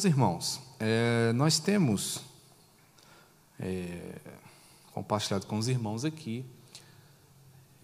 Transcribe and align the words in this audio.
Meus 0.00 0.14
irmãos, 0.14 0.60
é, 0.78 1.30
nós 1.34 1.58
temos 1.58 2.22
é, 3.58 4.14
compartilhado 4.94 5.44
com 5.44 5.58
os 5.58 5.68
irmãos 5.68 6.06
aqui 6.06 6.42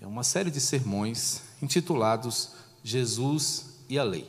é 0.00 0.06
uma 0.06 0.24
série 0.24 0.50
de 0.50 0.58
sermões 0.58 1.42
intitulados 1.60 2.52
Jesus 2.82 3.80
e 3.86 3.98
a 3.98 4.02
Lei. 4.02 4.26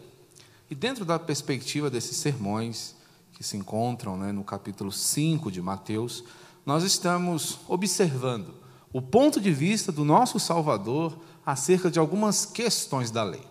E 0.69 0.75
dentro 0.75 1.05
da 1.05 1.17
perspectiva 1.17 1.89
desses 1.89 2.17
sermões, 2.17 2.93
que 3.31 3.41
se 3.41 3.55
encontram 3.55 4.17
né, 4.17 4.33
no 4.33 4.43
capítulo 4.43 4.91
5 4.91 5.49
de 5.49 5.61
Mateus, 5.61 6.25
nós 6.65 6.83
estamos 6.83 7.57
observando 7.69 8.53
o 8.91 9.01
ponto 9.01 9.39
de 9.39 9.53
vista 9.53 9.93
do 9.93 10.03
nosso 10.03 10.41
Salvador 10.41 11.17
acerca 11.45 11.89
de 11.89 11.99
algumas 11.99 12.45
questões 12.45 13.11
da 13.11 13.23
lei. 13.23 13.47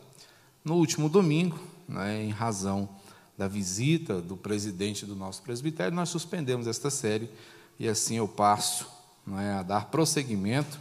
No 0.63 0.75
último 0.75 1.09
domingo, 1.09 1.59
né, 1.89 2.23
em 2.23 2.31
razão 2.33 2.87
da 3.37 3.47
visita 3.47 4.21
do 4.21 4.37
presidente 4.37 5.05
do 5.05 5.15
nosso 5.15 5.43
presbitério, 5.43 5.95
nós 5.95 6.09
suspendemos 6.09 6.67
esta 6.67 6.91
série 6.91 7.31
e 7.79 7.89
assim 7.89 8.17
eu 8.17 8.27
passo 8.27 8.87
né, 9.27 9.55
a 9.55 9.63
dar 9.63 9.87
prosseguimento 9.87 10.79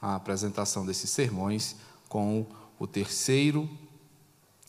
à 0.00 0.14
apresentação 0.14 0.86
desses 0.86 1.10
sermões 1.10 1.76
com 2.08 2.46
o 2.78 2.86
terceiro, 2.86 3.68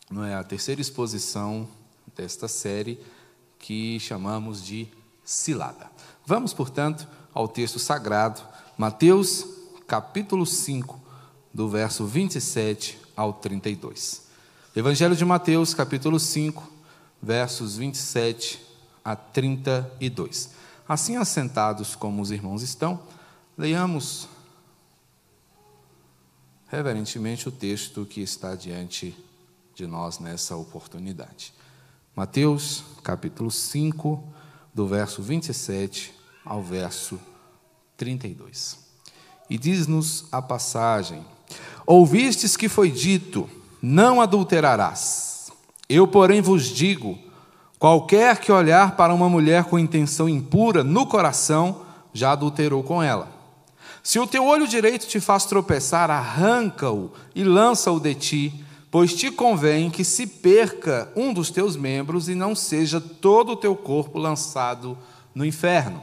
não 0.09 0.26
é, 0.26 0.35
a 0.35 0.44
terceira 0.44 0.81
exposição 0.81 1.67
desta 2.16 2.48
série 2.48 2.99
que 3.57 3.99
chamamos 3.99 4.63
de 4.63 4.88
cilada. 5.23 5.90
Vamos, 6.26 6.54
portanto, 6.54 7.07
ao 7.34 7.48
texto 7.48 7.79
sagrado, 7.79 8.41
Mateus 8.77 9.45
capítulo 9.88 10.45
5, 10.45 10.99
do 11.54 11.70
verso 11.70 12.05
27 12.05 12.98
ao 13.16 13.34
32. 13.34 14.21
Evangelho 14.76 15.16
de 15.16 15.26
Mateus, 15.26 15.73
capítulo 15.73 16.20
5, 16.20 16.71
versos 17.22 17.77
27 17.77 18.60
a 19.04 19.16
32. 19.16 20.52
Assim, 20.88 21.16
assentados 21.16 21.96
como 21.96 22.22
os 22.22 22.32
irmãos 22.32 22.62
estão, 22.62 23.00
leiamos 23.58 24.28
reverentemente 26.68 27.48
o 27.48 27.52
texto 27.52 28.05
que 28.05 28.22
está 28.22 28.55
diante 28.55 29.16
de 29.76 29.86
nós 29.86 30.20
nessa 30.20 30.55
oportunidade. 30.55 31.54
Mateus, 32.16 32.84
capítulo 33.04 33.52
5, 33.52 34.24
do 34.74 34.88
verso 34.88 35.22
27 35.22 36.13
ao 36.46 36.63
verso 36.63 37.20
32. 37.98 38.80
E 39.50 39.58
diz-nos 39.58 40.26
a 40.32 40.41
passagem: 40.41 41.26
Ouvistes 41.85 42.58
que 42.58 42.70
foi 42.70 42.90
dito: 42.90 43.50
Não 43.82 44.22
adulterarás. 44.22 45.30
Eu, 45.94 46.08
porém, 46.08 46.40
vos 46.40 46.68
digo: 46.68 47.20
qualquer 47.78 48.38
que 48.38 48.50
olhar 48.50 48.96
para 48.96 49.14
uma 49.14 49.28
mulher 49.28 49.66
com 49.66 49.78
intenção 49.78 50.30
impura 50.30 50.86
no 50.86 51.06
coração, 51.06 51.82
já 52.14 52.32
adulterou 52.32 52.82
com 52.82 53.04
ela. 53.04 53.28
Se 54.02 54.18
o 54.18 54.26
teu 54.26 54.46
olho 54.46 54.66
direito 54.66 55.06
te 55.06 55.20
faz 55.20 55.46
tropeçar, 55.46 56.10
arranca-o 56.10 57.12
e 57.36 57.44
lança-o 57.44 58.00
de 58.00 58.16
ti, 58.16 58.66
pois 58.90 59.14
te 59.14 59.30
convém 59.30 59.90
que 59.90 60.06
se 60.06 60.26
perca 60.26 61.12
um 61.14 61.34
dos 61.34 61.52
teus 61.52 61.76
membros 61.76 62.30
e 62.30 62.36
não 62.36 62.56
seja 62.56 63.02
todo 63.02 63.52
o 63.52 63.58
teu 63.58 63.76
corpo 63.76 64.18
lançado 64.18 64.97
no 65.36 65.46
inferno. 65.46 66.02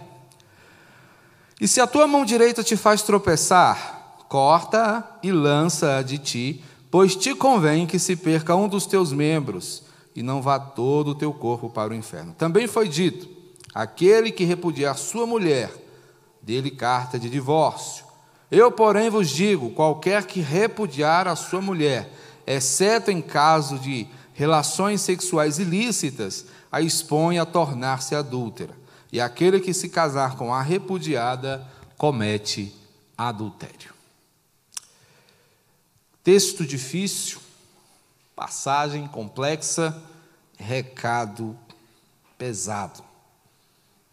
E 1.59 1.67
se 1.67 1.81
a 1.81 1.87
tua 1.87 2.07
mão 2.07 2.27
direita 2.27 2.63
te 2.63 2.77
faz 2.77 3.01
tropeçar, 3.01 4.19
corta-a 4.29 5.19
e 5.23 5.33
lança-a 5.33 6.03
de 6.03 6.19
ti, 6.19 6.65
pois 6.91 7.15
te 7.17 7.35
convém 7.35 7.87
que 7.87 7.99
se 7.99 8.17
perca 8.17 8.55
um 8.55 8.69
dos 8.69 8.87
teus 8.87 9.13
membros 9.13 9.83
e 10.15 10.23
não 10.23 10.43
vá 10.43 10.59
todo 10.59 11.13
o 11.13 11.15
teu 11.15 11.33
corpo 11.33 11.71
para 11.71 11.93
o 11.93 11.97
inferno. 11.97 12.35
Também 12.37 12.67
foi 12.67 12.89
dito: 12.89 13.29
aquele 13.75 14.31
que 14.31 14.45
repudiar 14.45 14.97
sua 14.97 15.27
mulher, 15.27 15.73
dele 16.43 16.71
carta 16.71 17.19
de 17.19 17.29
divórcio. 17.29 18.05
Eu, 18.51 18.73
porém, 18.73 19.11
vos 19.11 19.29
digo: 19.29 19.71
qualquer 19.71 20.25
que 20.25 20.41
repudiar 20.41 21.29
a 21.29 21.37
sua 21.37 21.61
mulher, 21.61 22.13
exceto 22.47 23.11
em 23.11 23.21
caso 23.21 23.79
de 23.79 24.07
relações 24.33 25.01
sexuais 25.01 25.59
ilícitas, 25.59 26.47
a 26.71 26.81
expõe 26.81 27.39
a 27.39 27.47
tornar-se 27.47 28.15
adúltera 28.15 28.77
e 29.13 29.21
aquele 29.21 29.61
que 29.61 29.73
se 29.73 29.89
casar 29.89 30.37
com 30.37 30.53
a 30.53 30.63
repudiada 30.63 31.67
comete 31.97 32.75
adultério. 33.17 33.98
Texto 36.29 36.67
difícil, 36.67 37.39
passagem 38.37 39.07
complexa, 39.07 39.99
recado 40.59 41.57
pesado. 42.37 43.03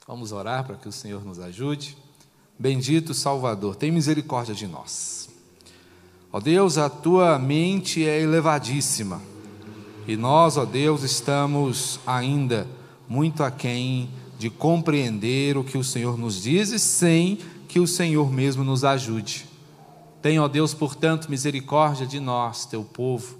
Vamos 0.08 0.32
orar 0.32 0.64
para 0.64 0.78
que 0.78 0.88
o 0.88 0.94
Senhor 0.94 1.26
nos 1.26 1.42
ajude. 1.42 1.98
Bendito 2.58 3.14
Salvador, 3.14 3.76
tem 3.76 3.92
misericórdia 3.92 4.56
de 4.56 4.66
nós. 4.66 5.28
Ó 6.32 6.40
Deus, 6.40 6.78
a 6.78 6.90
tua 6.90 7.38
mente 7.38 8.08
é 8.08 8.22
elevadíssima 8.22 9.22
e 10.08 10.16
nós, 10.16 10.56
ó 10.56 10.64
Deus, 10.64 11.04
estamos 11.04 12.00
ainda 12.08 12.66
muito 13.10 13.44
aquém 13.44 14.10
de 14.40 14.50
compreender 14.50 15.58
o 15.58 15.66
que 15.66 15.78
o 15.78 15.84
Senhor 15.84 16.18
nos 16.18 16.42
diz 16.42 16.82
sem 16.82 17.40
que 17.68 17.78
o 17.78 17.86
Senhor 17.86 18.32
mesmo 18.32 18.64
nos 18.64 18.86
ajude. 18.86 19.54
Tenha, 20.26 20.42
ó 20.42 20.48
Deus, 20.48 20.74
portanto, 20.74 21.30
misericórdia 21.30 22.08
de 22.08 22.20
nós, 22.20 22.66
teu 22.66 22.84
povo, 22.84 23.38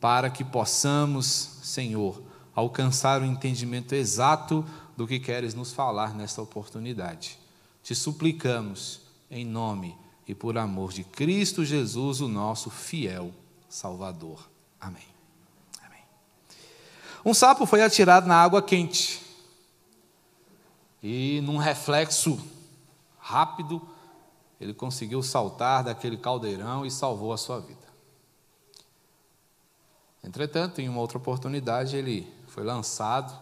para 0.00 0.28
que 0.28 0.42
possamos, 0.42 1.24
Senhor, 1.62 2.20
alcançar 2.56 3.22
o 3.22 3.24
entendimento 3.24 3.94
exato 3.94 4.64
do 4.96 5.06
que 5.06 5.20
queres 5.20 5.54
nos 5.54 5.72
falar 5.72 6.16
nesta 6.16 6.42
oportunidade. 6.42 7.38
Te 7.84 7.94
suplicamos, 7.94 9.02
em 9.30 9.46
nome 9.46 9.96
e 10.26 10.34
por 10.34 10.58
amor 10.58 10.92
de 10.92 11.04
Cristo 11.04 11.64
Jesus, 11.64 12.20
o 12.20 12.26
nosso 12.26 12.68
fiel 12.68 13.32
Salvador. 13.68 14.50
Amém. 14.80 15.06
Amém. 15.86 16.02
Um 17.24 17.32
sapo 17.32 17.64
foi 17.64 17.80
atirado 17.80 18.26
na 18.26 18.42
água 18.42 18.60
quente 18.60 19.22
e, 21.00 21.40
num 21.44 21.58
reflexo 21.58 22.44
rápido, 23.20 23.80
ele 24.60 24.74
conseguiu 24.74 25.22
saltar 25.22 25.84
daquele 25.84 26.16
caldeirão 26.16 26.84
e 26.84 26.90
salvou 26.90 27.32
a 27.32 27.36
sua 27.36 27.60
vida. 27.60 27.86
Entretanto, 30.22 30.80
em 30.80 30.88
uma 30.88 31.00
outra 31.00 31.18
oportunidade, 31.18 31.96
ele 31.96 32.32
foi 32.48 32.64
lançado 32.64 33.32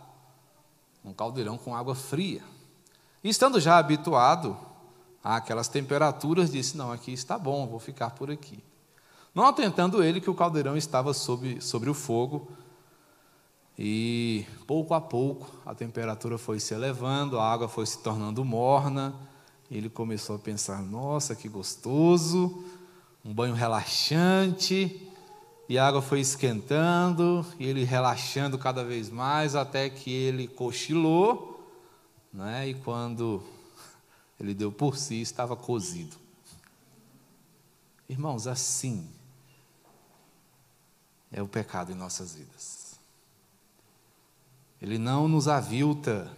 num 1.03 1.13
caldeirão 1.13 1.57
com 1.57 1.75
água 1.75 1.95
fria. 1.95 2.43
E 3.25 3.29
estando 3.29 3.59
já 3.59 3.79
habituado 3.79 4.57
àquelas 5.25 5.69
temperaturas, 5.69 6.51
disse: 6.51 6.77
Não, 6.77 6.93
aqui 6.93 7.13
está 7.13 7.39
bom, 7.39 7.67
vou 7.67 7.79
ficar 7.79 8.11
por 8.11 8.31
aqui. 8.31 8.63
Não 9.35 9.47
atentando 9.47 10.03
ele 10.03 10.21
que 10.21 10.31
o 10.31 10.35
caldeirão 10.35 10.77
estava 10.77 11.13
sobre, 11.13 11.61
sobre 11.61 11.91
o 11.91 11.95
fogo, 11.95 12.51
e 13.79 14.47
pouco 14.67 14.95
a 14.95 15.01
pouco 15.01 15.47
a 15.67 15.75
temperatura 15.75 16.39
foi 16.39 16.59
se 16.59 16.73
elevando, 16.73 17.39
a 17.39 17.53
água 17.53 17.69
foi 17.69 17.85
se 17.85 17.99
tornando 17.99 18.45
morna. 18.45 19.15
Ele 19.71 19.89
começou 19.89 20.37
a 20.37 20.39
pensar: 20.39 20.83
nossa, 20.83 21.35
que 21.35 21.49
gostoso, 21.49 22.65
um 23.25 23.33
banho 23.33 23.55
relaxante. 23.55 25.03
E 25.69 25.79
a 25.79 25.87
água 25.89 26.01
foi 26.01 26.21
esquentando, 26.21 27.45
e 27.59 27.67
ele 27.67 27.83
relaxando 27.83 28.57
cada 28.57 28.85
vez 28.85 29.11
mais, 29.11 29.57
até 29.57 29.91
que 29.91 30.13
ele 30.13 30.47
cochilou, 30.47 31.69
né? 32.33 32.69
e 32.69 32.75
quando 32.75 33.43
ele 34.39 34.55
deu 34.55 34.71
por 34.71 34.97
si, 34.97 35.21
estava 35.21 35.57
cozido. 35.57 36.17
Irmãos, 38.09 38.47
assim 38.47 39.09
é 41.33 41.43
o 41.43 41.49
pecado 41.49 41.91
em 41.91 41.95
nossas 41.97 42.35
vidas. 42.35 42.95
Ele 44.81 44.99
não 44.99 45.27
nos 45.27 45.49
avilta 45.49 46.31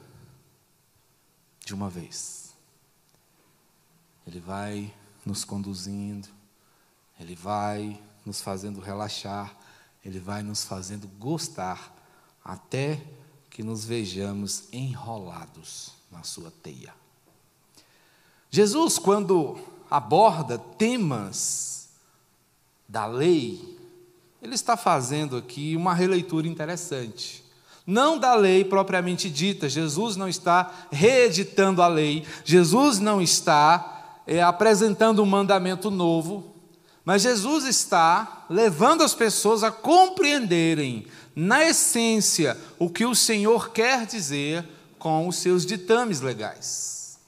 de 1.64 1.74
uma 1.74 1.90
vez. 1.90 2.47
Ele 4.28 4.40
vai 4.40 4.92
nos 5.24 5.42
conduzindo, 5.42 6.28
ele 7.18 7.34
vai 7.34 7.98
nos 8.26 8.42
fazendo 8.42 8.78
relaxar, 8.78 9.56
ele 10.04 10.20
vai 10.20 10.42
nos 10.42 10.64
fazendo 10.64 11.08
gostar, 11.18 11.96
até 12.44 13.02
que 13.48 13.62
nos 13.62 13.86
vejamos 13.86 14.64
enrolados 14.70 15.92
na 16.12 16.22
sua 16.24 16.52
teia. 16.62 16.92
Jesus, 18.50 18.98
quando 18.98 19.58
aborda 19.90 20.58
temas 20.58 21.88
da 22.86 23.06
lei, 23.06 23.78
ele 24.42 24.54
está 24.54 24.76
fazendo 24.76 25.38
aqui 25.38 25.74
uma 25.74 25.94
releitura 25.94 26.46
interessante 26.46 27.48
não 27.86 28.18
da 28.18 28.34
lei 28.34 28.66
propriamente 28.66 29.30
dita. 29.30 29.66
Jesus 29.66 30.14
não 30.14 30.28
está 30.28 30.70
reeditando 30.92 31.80
a 31.80 31.88
lei, 31.88 32.22
Jesus 32.44 32.98
não 32.98 33.22
está 33.22 33.97
é, 34.28 34.42
apresentando 34.42 35.22
um 35.22 35.26
mandamento 35.26 35.90
novo, 35.90 36.54
mas 37.02 37.22
Jesus 37.22 37.64
está 37.64 38.44
levando 38.50 39.02
as 39.02 39.14
pessoas 39.14 39.64
a 39.64 39.72
compreenderem 39.72 41.06
na 41.34 41.64
essência, 41.64 42.56
o 42.78 42.90
que 42.90 43.06
o 43.06 43.14
Senhor 43.14 43.70
quer 43.70 44.04
dizer 44.04 44.68
com 44.98 45.26
os 45.26 45.36
seus 45.36 45.64
ditames 45.64 46.20
legais. 46.20 47.18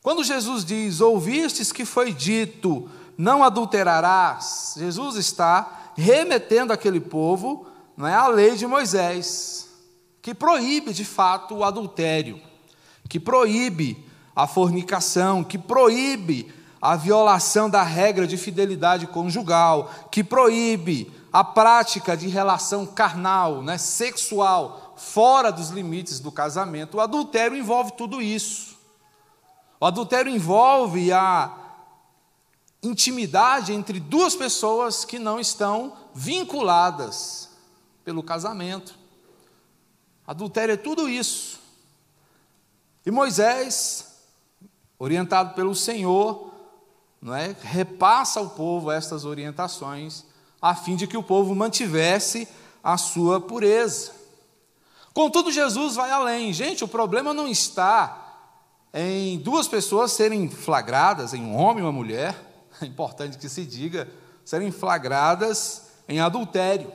Quando 0.00 0.22
Jesus 0.22 0.64
diz: 0.64 1.00
Ouvistes 1.00 1.72
que 1.72 1.84
foi 1.84 2.12
dito, 2.12 2.88
não 3.18 3.42
adulterarás, 3.42 4.74
Jesus 4.76 5.16
está 5.16 5.90
remetendo 5.96 6.72
aquele 6.72 7.00
povo 7.00 7.66
não 7.96 8.06
é, 8.06 8.14
à 8.14 8.28
lei 8.28 8.56
de 8.56 8.66
Moisés, 8.66 9.68
que 10.20 10.34
proíbe 10.34 10.92
de 10.92 11.04
fato 11.04 11.56
o 11.56 11.64
adultério, 11.64 12.40
que 13.08 13.18
proíbe 13.18 14.04
a 14.34 14.46
fornicação, 14.46 15.44
que 15.44 15.58
proíbe 15.58 16.52
a 16.80 16.96
violação 16.96 17.70
da 17.70 17.82
regra 17.82 18.26
de 18.26 18.36
fidelidade 18.36 19.06
conjugal, 19.06 19.90
que 20.10 20.22
proíbe 20.22 21.10
a 21.32 21.42
prática 21.42 22.16
de 22.16 22.28
relação 22.28 22.86
carnal, 22.86 23.62
né, 23.62 23.78
sexual, 23.78 24.94
fora 24.96 25.50
dos 25.50 25.70
limites 25.70 26.20
do 26.20 26.30
casamento. 26.30 26.96
O 26.96 27.00
adultério 27.00 27.56
envolve 27.56 27.92
tudo 27.92 28.20
isso. 28.20 28.76
O 29.80 29.86
adultério 29.86 30.30
envolve 30.30 31.12
a 31.12 31.52
intimidade 32.82 33.72
entre 33.72 33.98
duas 33.98 34.36
pessoas 34.36 35.04
que 35.04 35.18
não 35.18 35.40
estão 35.40 35.96
vinculadas 36.14 37.50
pelo 38.04 38.22
casamento. 38.22 38.94
Adultério 40.26 40.74
é 40.74 40.76
tudo 40.76 41.08
isso. 41.08 41.58
E 43.04 43.10
Moisés, 43.10 44.13
orientado 44.98 45.54
pelo 45.54 45.74
Senhor, 45.74 46.52
não 47.20 47.34
é, 47.34 47.54
repassa 47.62 48.40
ao 48.40 48.50
povo 48.50 48.90
estas 48.90 49.24
orientações, 49.24 50.24
a 50.60 50.74
fim 50.74 50.96
de 50.96 51.06
que 51.06 51.16
o 51.16 51.22
povo 51.22 51.54
mantivesse 51.54 52.48
a 52.82 52.96
sua 52.96 53.40
pureza. 53.40 54.12
Contudo, 55.12 55.52
Jesus 55.52 55.94
vai 55.94 56.10
além. 56.10 56.52
Gente, 56.52 56.84
o 56.84 56.88
problema 56.88 57.32
não 57.32 57.46
está 57.46 58.24
em 58.92 59.38
duas 59.38 59.66
pessoas 59.66 60.12
serem 60.12 60.48
flagradas, 60.48 61.34
em 61.34 61.42
um 61.42 61.56
homem 61.56 61.82
e 61.82 61.86
uma 61.86 61.92
mulher, 61.92 62.34
é 62.80 62.86
importante 62.86 63.38
que 63.38 63.48
se 63.48 63.64
diga, 63.64 64.08
serem 64.44 64.70
flagradas 64.70 65.82
em 66.08 66.20
adultério. 66.20 66.92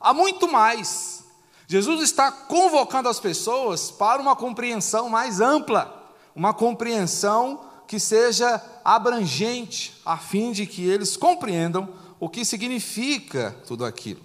Há 0.00 0.14
muito 0.14 0.50
mais. 0.50 1.24
Jesus 1.66 2.02
está 2.02 2.30
convocando 2.32 3.08
as 3.08 3.20
pessoas 3.20 3.90
para 3.90 4.20
uma 4.20 4.34
compreensão 4.34 5.08
mais 5.08 5.40
ampla, 5.40 5.99
uma 6.34 6.54
compreensão 6.54 7.60
que 7.86 7.98
seja 7.98 8.62
abrangente, 8.84 10.00
a 10.04 10.16
fim 10.16 10.52
de 10.52 10.66
que 10.66 10.84
eles 10.84 11.16
compreendam 11.16 11.88
o 12.20 12.28
que 12.28 12.44
significa 12.44 13.56
tudo 13.66 13.84
aquilo. 13.84 14.20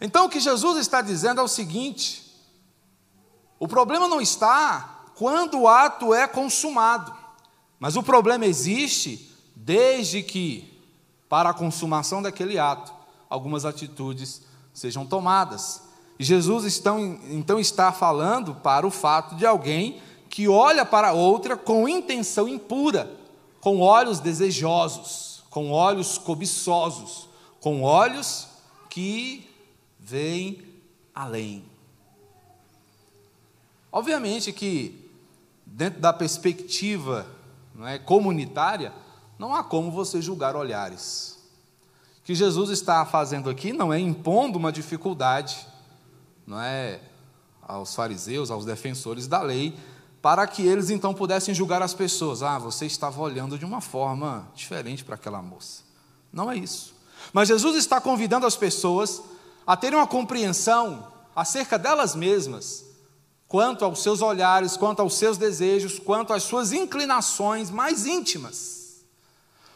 Então, 0.00 0.26
o 0.26 0.28
que 0.28 0.38
Jesus 0.38 0.78
está 0.78 1.00
dizendo 1.00 1.40
é 1.40 1.44
o 1.44 1.48
seguinte: 1.48 2.24
o 3.58 3.66
problema 3.66 4.06
não 4.06 4.20
está 4.20 5.06
quando 5.16 5.60
o 5.60 5.68
ato 5.68 6.12
é 6.12 6.26
consumado, 6.26 7.14
mas 7.78 7.96
o 7.96 8.02
problema 8.02 8.46
existe 8.46 9.34
desde 9.56 10.22
que, 10.22 10.80
para 11.28 11.50
a 11.50 11.54
consumação 11.54 12.20
daquele 12.20 12.58
ato, 12.58 12.92
algumas 13.28 13.64
atitudes 13.64 14.42
sejam 14.72 15.06
tomadas. 15.06 15.82
E 16.18 16.24
Jesus 16.24 16.78
então, 16.78 17.18
então 17.28 17.58
está 17.58 17.90
falando 17.90 18.54
para 18.54 18.86
o 18.86 18.90
fato 18.90 19.34
de 19.34 19.46
alguém 19.46 20.00
que 20.34 20.48
olha 20.48 20.84
para 20.84 21.12
outra 21.12 21.56
com 21.56 21.88
intenção 21.88 22.48
impura, 22.48 23.08
com 23.60 23.78
olhos 23.78 24.18
desejosos, 24.18 25.44
com 25.48 25.70
olhos 25.70 26.18
cobiçosos, 26.18 27.28
com 27.60 27.82
olhos 27.82 28.48
que 28.90 29.48
veem 29.96 30.60
além. 31.14 31.64
Obviamente 33.92 34.52
que, 34.52 35.08
dentro 35.64 36.00
da 36.00 36.12
perspectiva 36.12 37.24
não 37.72 37.86
é, 37.86 37.96
comunitária, 37.96 38.92
não 39.38 39.54
há 39.54 39.62
como 39.62 39.88
você 39.92 40.20
julgar 40.20 40.56
olhares. 40.56 41.38
O 42.18 42.24
que 42.24 42.34
Jesus 42.34 42.70
está 42.70 43.06
fazendo 43.06 43.48
aqui 43.48 43.72
não 43.72 43.92
é 43.92 44.00
impondo 44.00 44.58
uma 44.58 44.72
dificuldade, 44.72 45.64
não 46.44 46.60
é 46.60 47.00
aos 47.62 47.94
fariseus, 47.94 48.50
aos 48.50 48.64
defensores 48.64 49.28
da 49.28 49.40
lei, 49.40 49.72
para 50.24 50.46
que 50.46 50.62
eles 50.62 50.88
então 50.88 51.12
pudessem 51.12 51.54
julgar 51.54 51.82
as 51.82 51.92
pessoas. 51.92 52.42
Ah, 52.42 52.58
você 52.58 52.86
estava 52.86 53.20
olhando 53.20 53.58
de 53.58 53.64
uma 53.66 53.82
forma 53.82 54.50
diferente 54.54 55.04
para 55.04 55.16
aquela 55.16 55.42
moça. 55.42 55.82
Não 56.32 56.50
é 56.50 56.56
isso. 56.56 56.94
Mas 57.30 57.48
Jesus 57.48 57.76
está 57.76 58.00
convidando 58.00 58.46
as 58.46 58.56
pessoas 58.56 59.20
a 59.66 59.76
terem 59.76 59.98
uma 59.98 60.06
compreensão 60.06 61.12
acerca 61.36 61.78
delas 61.78 62.14
mesmas, 62.14 62.86
quanto 63.46 63.84
aos 63.84 64.02
seus 64.02 64.22
olhares, 64.22 64.78
quanto 64.78 65.00
aos 65.00 65.12
seus 65.12 65.36
desejos, 65.36 65.98
quanto 65.98 66.32
às 66.32 66.44
suas 66.44 66.72
inclinações 66.72 67.68
mais 67.68 68.06
íntimas. 68.06 69.04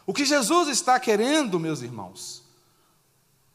O 0.03 0.15
que 0.15 0.25
Jesus 0.25 0.67
está 0.67 0.99
querendo, 0.99 1.59
meus 1.59 1.83
irmãos, 1.83 2.41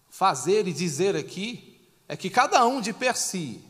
fazer 0.09 0.69
e 0.69 0.73
dizer 0.73 1.17
aqui 1.17 1.77
é 2.07 2.17
que 2.17 2.31
cada 2.31 2.65
um 2.65 2.81
de 2.81 2.93
per 2.93 3.17
si 3.17 3.65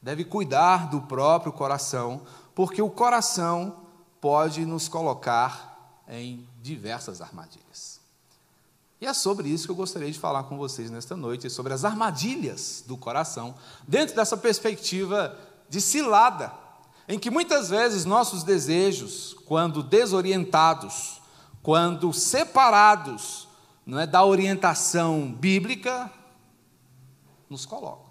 deve 0.00 0.24
cuidar 0.24 0.88
do 0.88 1.02
próprio 1.02 1.52
coração, 1.52 2.22
porque 2.54 2.80
o 2.80 2.90
coração 2.90 3.84
pode 4.20 4.64
nos 4.64 4.88
colocar 4.88 6.02
em 6.08 6.48
diversas 6.62 7.20
armadilhas. 7.20 8.00
E 9.00 9.06
é 9.06 9.12
sobre 9.12 9.48
isso 9.48 9.66
que 9.66 9.70
eu 9.70 9.76
gostaria 9.76 10.10
de 10.10 10.18
falar 10.18 10.44
com 10.44 10.56
vocês 10.56 10.90
nesta 10.90 11.16
noite, 11.16 11.50
sobre 11.50 11.74
as 11.74 11.84
armadilhas 11.84 12.82
do 12.86 12.96
coração, 12.96 13.54
dentro 13.86 14.14
dessa 14.14 14.36
perspectiva 14.36 15.38
de 15.68 15.80
cilada, 15.80 16.52
em 17.06 17.18
que 17.18 17.30
muitas 17.30 17.68
vezes 17.68 18.04
nossos 18.04 18.42
desejos, 18.42 19.36
quando 19.44 19.82
desorientados, 19.82 21.20
quando 21.62 22.12
separados 22.12 23.48
não 23.84 24.00
é, 24.00 24.06
da 24.06 24.24
orientação 24.24 25.30
bíblica, 25.32 26.10
nos 27.50 27.66
colocam. 27.66 28.03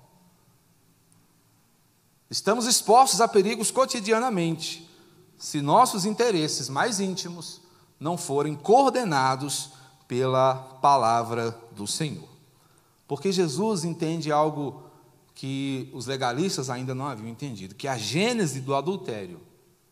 Estamos 2.34 2.66
expostos 2.66 3.22
a 3.22 3.28
perigos 3.28 3.70
cotidianamente, 3.70 4.90
se 5.38 5.62
nossos 5.62 6.04
interesses 6.04 6.68
mais 6.68 7.00
íntimos 7.00 7.62
não 8.00 8.18
forem 8.18 8.56
coordenados 8.56 9.70
pela 10.08 10.56
palavra 10.82 11.56
do 11.74 11.86
Senhor. 11.86 12.28
Porque 13.08 13.32
Jesus 13.32 13.84
entende 13.84 14.32
algo 14.32 14.82
que 15.36 15.92
os 15.94 16.08
legalistas 16.08 16.72
ainda 16.72 16.96
não 16.96 17.06
haviam 17.06 17.28
entendido, 17.28 17.76
que 17.76 17.88
a 17.88 18.00
gênese 18.00 18.62
do 18.62 18.74
adultério 18.74 19.40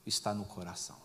está 0.04 0.34
no 0.34 0.44
coração. 0.44 0.96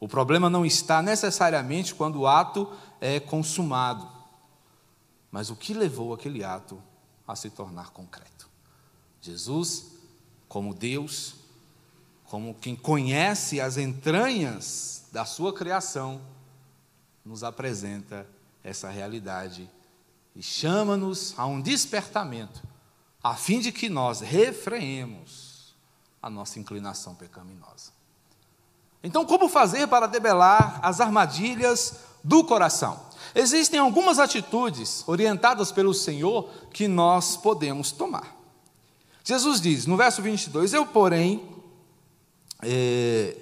O 0.00 0.08
problema 0.08 0.48
não 0.48 0.64
está 0.64 1.02
necessariamente 1.02 1.94
quando 1.94 2.20
o 2.20 2.26
ato 2.26 2.72
é 2.98 3.20
consumado, 3.20 4.08
mas 5.30 5.50
o 5.50 5.54
que 5.54 5.74
levou 5.74 6.14
aquele 6.14 6.42
ato 6.42 6.82
a 7.28 7.36
se 7.36 7.50
tornar 7.50 7.90
concreto. 7.90 8.48
Jesus, 9.20 9.93
como 10.48 10.74
Deus, 10.74 11.34
como 12.24 12.54
quem 12.54 12.74
conhece 12.74 13.60
as 13.60 13.76
entranhas 13.76 15.04
da 15.12 15.24
sua 15.24 15.52
criação, 15.52 16.20
nos 17.24 17.42
apresenta 17.42 18.26
essa 18.62 18.88
realidade 18.88 19.70
e 20.34 20.42
chama-nos 20.42 21.34
a 21.38 21.46
um 21.46 21.60
despertamento, 21.60 22.62
a 23.22 23.34
fim 23.34 23.60
de 23.60 23.70
que 23.70 23.88
nós 23.88 24.20
refreemos 24.20 25.74
a 26.20 26.28
nossa 26.28 26.58
inclinação 26.58 27.14
pecaminosa. 27.14 27.92
Então, 29.02 29.24
como 29.26 29.48
fazer 29.48 29.86
para 29.86 30.06
debelar 30.06 30.80
as 30.82 31.00
armadilhas 31.00 32.00
do 32.22 32.42
coração? 32.42 32.98
Existem 33.34 33.78
algumas 33.78 34.18
atitudes 34.18 35.04
orientadas 35.06 35.70
pelo 35.70 35.92
Senhor 35.92 36.48
que 36.72 36.88
nós 36.88 37.36
podemos 37.36 37.92
tomar. 37.92 38.34
Jesus 39.24 39.58
diz 39.58 39.86
no 39.86 39.96
verso 39.96 40.20
22: 40.20 40.74
Eu, 40.74 40.84
porém, 40.84 41.42
é, 42.62 43.34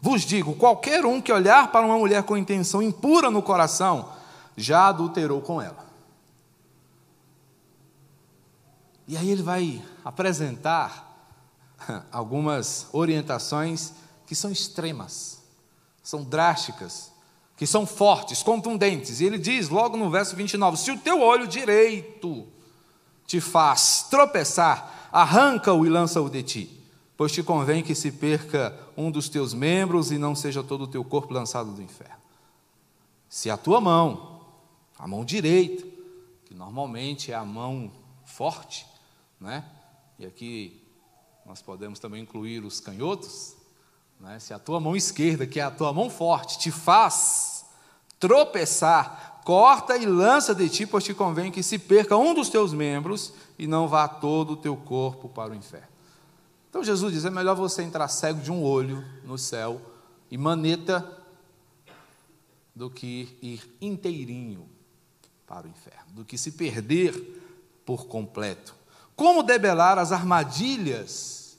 vos 0.00 0.22
digo: 0.22 0.54
qualquer 0.54 1.04
um 1.04 1.20
que 1.20 1.30
olhar 1.30 1.70
para 1.70 1.84
uma 1.84 1.98
mulher 1.98 2.22
com 2.22 2.36
intenção 2.36 2.82
impura 2.82 3.30
no 3.30 3.42
coração, 3.42 4.10
já 4.56 4.88
adulterou 4.88 5.42
com 5.42 5.60
ela. 5.60 5.86
E 9.06 9.16
aí 9.16 9.30
ele 9.30 9.42
vai 9.42 9.82
apresentar 10.02 11.06
algumas 12.10 12.88
orientações 12.92 13.92
que 14.26 14.34
são 14.34 14.50
extremas, 14.50 15.42
são 16.02 16.24
drásticas, 16.24 17.12
que 17.54 17.66
são 17.66 17.86
fortes, 17.86 18.42
contundentes. 18.42 19.20
E 19.20 19.24
ele 19.24 19.38
diz 19.38 19.68
logo 19.68 19.94
no 19.98 20.10
verso 20.10 20.34
29: 20.34 20.78
Se 20.78 20.90
o 20.90 20.98
teu 20.98 21.20
olho 21.20 21.46
direito 21.46 22.46
te 23.26 23.42
faz 23.42 24.06
tropeçar, 24.08 24.97
arranca-o 25.10 25.84
e 25.86 25.88
lança-o 25.88 26.28
de 26.28 26.42
ti, 26.42 26.84
pois 27.16 27.32
te 27.32 27.42
convém 27.42 27.82
que 27.82 27.94
se 27.94 28.12
perca 28.12 28.78
um 28.96 29.10
dos 29.10 29.28
teus 29.28 29.54
membros 29.54 30.10
e 30.10 30.18
não 30.18 30.34
seja 30.34 30.62
todo 30.62 30.84
o 30.84 30.86
teu 30.86 31.04
corpo 31.04 31.32
lançado 31.32 31.72
do 31.72 31.82
inferno. 31.82 32.16
Se 33.28 33.50
a 33.50 33.56
tua 33.56 33.80
mão, 33.80 34.40
a 34.98 35.06
mão 35.06 35.24
direita, 35.24 35.86
que 36.44 36.54
normalmente 36.54 37.30
é 37.30 37.34
a 37.34 37.44
mão 37.44 37.90
forte, 38.24 38.86
né? 39.40 39.64
E 40.18 40.26
aqui 40.26 40.82
nós 41.44 41.60
podemos 41.60 41.98
também 41.98 42.22
incluir 42.22 42.64
os 42.64 42.80
canhotos, 42.80 43.54
né? 44.18 44.38
Se 44.38 44.52
a 44.54 44.58
tua 44.58 44.80
mão 44.80 44.96
esquerda, 44.96 45.46
que 45.46 45.60
é 45.60 45.62
a 45.62 45.70
tua 45.70 45.92
mão 45.92 46.08
forte, 46.08 46.58
te 46.58 46.70
faz 46.70 47.66
tropeçar, 48.18 49.37
corta 49.48 49.96
e 49.96 50.04
lança 50.04 50.54
de 50.54 50.68
ti, 50.68 50.86
pois 50.86 51.02
te 51.02 51.14
convém 51.14 51.50
que 51.50 51.62
se 51.62 51.78
perca 51.78 52.18
um 52.18 52.34
dos 52.34 52.50
teus 52.50 52.74
membros 52.74 53.32
e 53.58 53.66
não 53.66 53.88
vá 53.88 54.06
todo 54.06 54.50
o 54.50 54.56
teu 54.58 54.76
corpo 54.76 55.26
para 55.26 55.52
o 55.52 55.54
inferno. 55.54 55.88
Então 56.68 56.84
Jesus 56.84 57.14
diz: 57.14 57.24
é 57.24 57.30
melhor 57.30 57.56
você 57.56 57.82
entrar 57.82 58.08
cego 58.08 58.42
de 58.42 58.52
um 58.52 58.62
olho 58.62 59.02
no 59.24 59.38
céu 59.38 59.80
e 60.30 60.36
maneta 60.36 61.10
do 62.74 62.90
que 62.90 63.38
ir 63.40 63.74
inteirinho 63.80 64.68
para 65.46 65.66
o 65.66 65.70
inferno, 65.70 66.12
do 66.12 66.26
que 66.26 66.36
se 66.36 66.52
perder 66.52 67.14
por 67.86 68.06
completo. 68.06 68.74
Como 69.16 69.42
debelar 69.42 69.98
as 69.98 70.12
armadilhas 70.12 71.56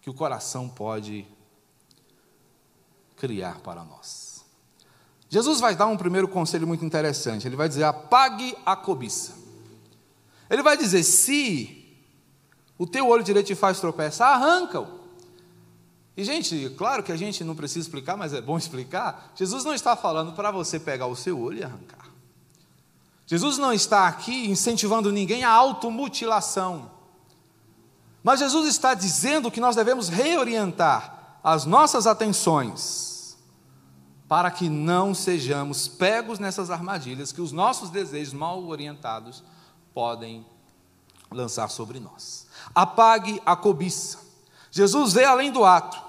que 0.00 0.10
o 0.10 0.14
coração 0.14 0.68
pode 0.68 1.24
criar 3.14 3.60
para 3.60 3.84
nós? 3.84 4.21
Jesus 5.32 5.60
vai 5.60 5.74
dar 5.74 5.86
um 5.86 5.96
primeiro 5.96 6.28
conselho 6.28 6.66
muito 6.66 6.84
interessante. 6.84 7.48
Ele 7.48 7.56
vai 7.56 7.66
dizer: 7.66 7.84
apague 7.84 8.54
a 8.66 8.76
cobiça. 8.76 9.32
Ele 10.50 10.62
vai 10.62 10.76
dizer: 10.76 11.02
se 11.02 11.96
o 12.76 12.86
teu 12.86 13.08
olho 13.08 13.24
direito 13.24 13.46
te 13.46 13.54
faz 13.54 13.80
tropeçar, 13.80 14.28
arranca-o. 14.28 15.00
E, 16.14 16.22
gente, 16.22 16.68
claro 16.76 17.02
que 17.02 17.10
a 17.10 17.16
gente 17.16 17.42
não 17.44 17.56
precisa 17.56 17.80
explicar, 17.86 18.14
mas 18.14 18.34
é 18.34 18.42
bom 18.42 18.58
explicar. 18.58 19.32
Jesus 19.34 19.64
não 19.64 19.72
está 19.72 19.96
falando 19.96 20.32
para 20.32 20.50
você 20.50 20.78
pegar 20.78 21.06
o 21.06 21.16
seu 21.16 21.40
olho 21.40 21.60
e 21.60 21.64
arrancar. 21.64 22.10
Jesus 23.26 23.56
não 23.56 23.72
está 23.72 24.06
aqui 24.06 24.50
incentivando 24.50 25.10
ninguém 25.10 25.44
à 25.44 25.50
automutilação. 25.50 26.90
Mas 28.22 28.38
Jesus 28.38 28.68
está 28.68 28.92
dizendo 28.92 29.50
que 29.50 29.62
nós 29.62 29.76
devemos 29.76 30.10
reorientar 30.10 31.38
as 31.42 31.64
nossas 31.64 32.06
atenções 32.06 33.11
para 34.32 34.50
que 34.50 34.70
não 34.70 35.14
sejamos 35.14 35.86
pegos 35.86 36.38
nessas 36.38 36.70
armadilhas 36.70 37.32
que 37.32 37.40
os 37.42 37.52
nossos 37.52 37.90
desejos 37.90 38.32
mal 38.32 38.64
orientados 38.64 39.44
podem 39.92 40.42
lançar 41.30 41.68
sobre 41.68 42.00
nós. 42.00 42.46
Apague 42.74 43.42
a 43.44 43.54
cobiça. 43.54 44.20
Jesus 44.70 45.12
vê 45.12 45.26
além 45.26 45.52
do 45.52 45.66
ato. 45.66 46.02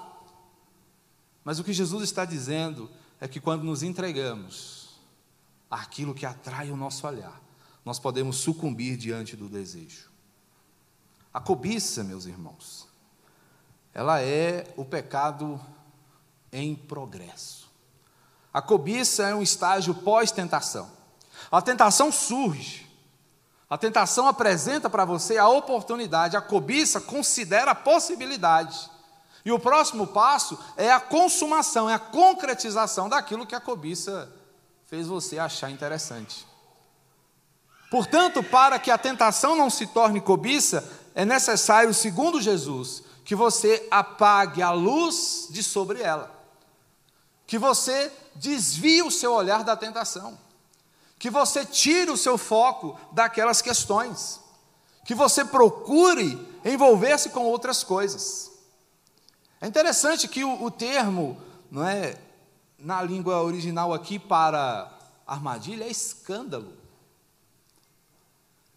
Mas 1.44 1.58
o 1.58 1.64
que 1.64 1.74
Jesus 1.74 2.02
está 2.02 2.24
dizendo 2.24 2.90
é 3.20 3.28
que 3.28 3.38
quando 3.38 3.62
nos 3.62 3.82
entregamos 3.82 4.98
àquilo 5.70 6.14
que 6.14 6.24
atrai 6.24 6.70
o 6.70 6.78
nosso 6.78 7.06
olhar, 7.06 7.38
nós 7.84 7.98
podemos 7.98 8.36
sucumbir 8.36 8.96
diante 8.96 9.36
do 9.36 9.50
desejo. 9.50 10.08
A 11.30 11.40
cobiça, 11.40 12.02
meus 12.02 12.24
irmãos, 12.24 12.88
ela 13.92 14.18
é 14.22 14.72
o 14.78 14.84
pecado 14.86 15.60
em 16.50 16.74
progresso. 16.74 17.63
A 18.54 18.62
cobiça 18.62 19.24
é 19.24 19.34
um 19.34 19.42
estágio 19.42 19.92
pós-tentação. 19.92 20.88
A 21.50 21.60
tentação 21.60 22.12
surge, 22.12 22.88
a 23.68 23.76
tentação 23.76 24.28
apresenta 24.28 24.88
para 24.88 25.04
você 25.04 25.36
a 25.36 25.48
oportunidade, 25.48 26.36
a 26.36 26.40
cobiça 26.40 27.00
considera 27.00 27.72
a 27.72 27.74
possibilidade. 27.74 28.88
E 29.44 29.50
o 29.50 29.58
próximo 29.58 30.06
passo 30.06 30.56
é 30.76 30.92
a 30.92 31.00
consumação, 31.00 31.90
é 31.90 31.94
a 31.94 31.98
concretização 31.98 33.08
daquilo 33.08 33.44
que 33.44 33.54
a 33.54 33.60
cobiça 33.60 34.32
fez 34.86 35.08
você 35.08 35.38
achar 35.38 35.70
interessante. 35.70 36.46
Portanto, 37.90 38.42
para 38.42 38.78
que 38.78 38.90
a 38.90 38.98
tentação 38.98 39.56
não 39.56 39.68
se 39.68 39.88
torne 39.88 40.20
cobiça, 40.20 40.88
é 41.14 41.24
necessário, 41.24 41.92
segundo 41.92 42.40
Jesus, 42.40 43.02
que 43.24 43.34
você 43.34 43.86
apague 43.90 44.62
a 44.62 44.70
luz 44.70 45.48
de 45.50 45.62
sobre 45.62 46.00
ela, 46.00 46.30
que 47.46 47.58
você 47.58 48.10
desvie 48.36 49.02
o 49.02 49.10
seu 49.10 49.32
olhar 49.32 49.62
da 49.64 49.76
tentação, 49.76 50.38
que 51.18 51.30
você 51.30 51.64
tire 51.64 52.10
o 52.10 52.16
seu 52.16 52.36
foco 52.36 52.98
daquelas 53.12 53.62
questões, 53.62 54.40
que 55.04 55.14
você 55.14 55.44
procure 55.44 56.38
envolver-se 56.64 57.30
com 57.30 57.44
outras 57.44 57.84
coisas. 57.84 58.50
É 59.60 59.66
interessante 59.66 60.28
que 60.28 60.44
o, 60.44 60.62
o 60.62 60.70
termo, 60.70 61.40
não 61.70 61.86
é, 61.86 62.18
na 62.78 63.02
língua 63.02 63.42
original 63.42 63.94
aqui 63.94 64.18
para 64.18 64.90
armadilha 65.26 65.84
é 65.84 65.90
escândalo. 65.90 66.72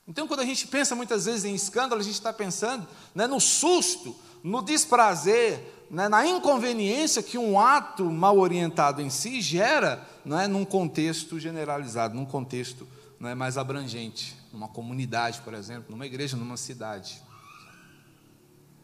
Então, 0.08 0.28
quando 0.28 0.40
a 0.40 0.46
gente 0.46 0.66
pensa 0.68 0.96
muitas 0.96 1.26
vezes 1.26 1.44
em 1.44 1.54
escândalo, 1.54 2.00
a 2.00 2.04
gente 2.04 2.14
está 2.14 2.32
pensando 2.32 2.88
né, 3.14 3.28
no 3.28 3.42
susto, 3.42 4.16
no 4.42 4.62
desprazer, 4.62 5.77
né, 5.90 6.10
na 6.10 6.26
inconveniência 6.26 7.24
que 7.24 7.38
um 7.38 7.60
ato 7.60 8.06
mal 8.12 8.38
orientado 8.38 9.02
em 9.02 9.10
si 9.10 9.42
gera 9.42 10.06
né, 10.26 10.48
num 10.48 10.66
contexto 10.66 11.40
generalizado, 11.40 12.16
num 12.16 12.26
contexto 12.26 12.88
né, 13.20 13.34
mais 13.34 13.58
abrangente, 13.58 14.38
numa 14.52 14.68
comunidade, 14.68 15.42
por 15.42 15.54
exemplo, 15.54 15.86
numa 15.90 16.06
igreja, 16.06 16.36
numa 16.36 16.58
cidade. 16.58 17.22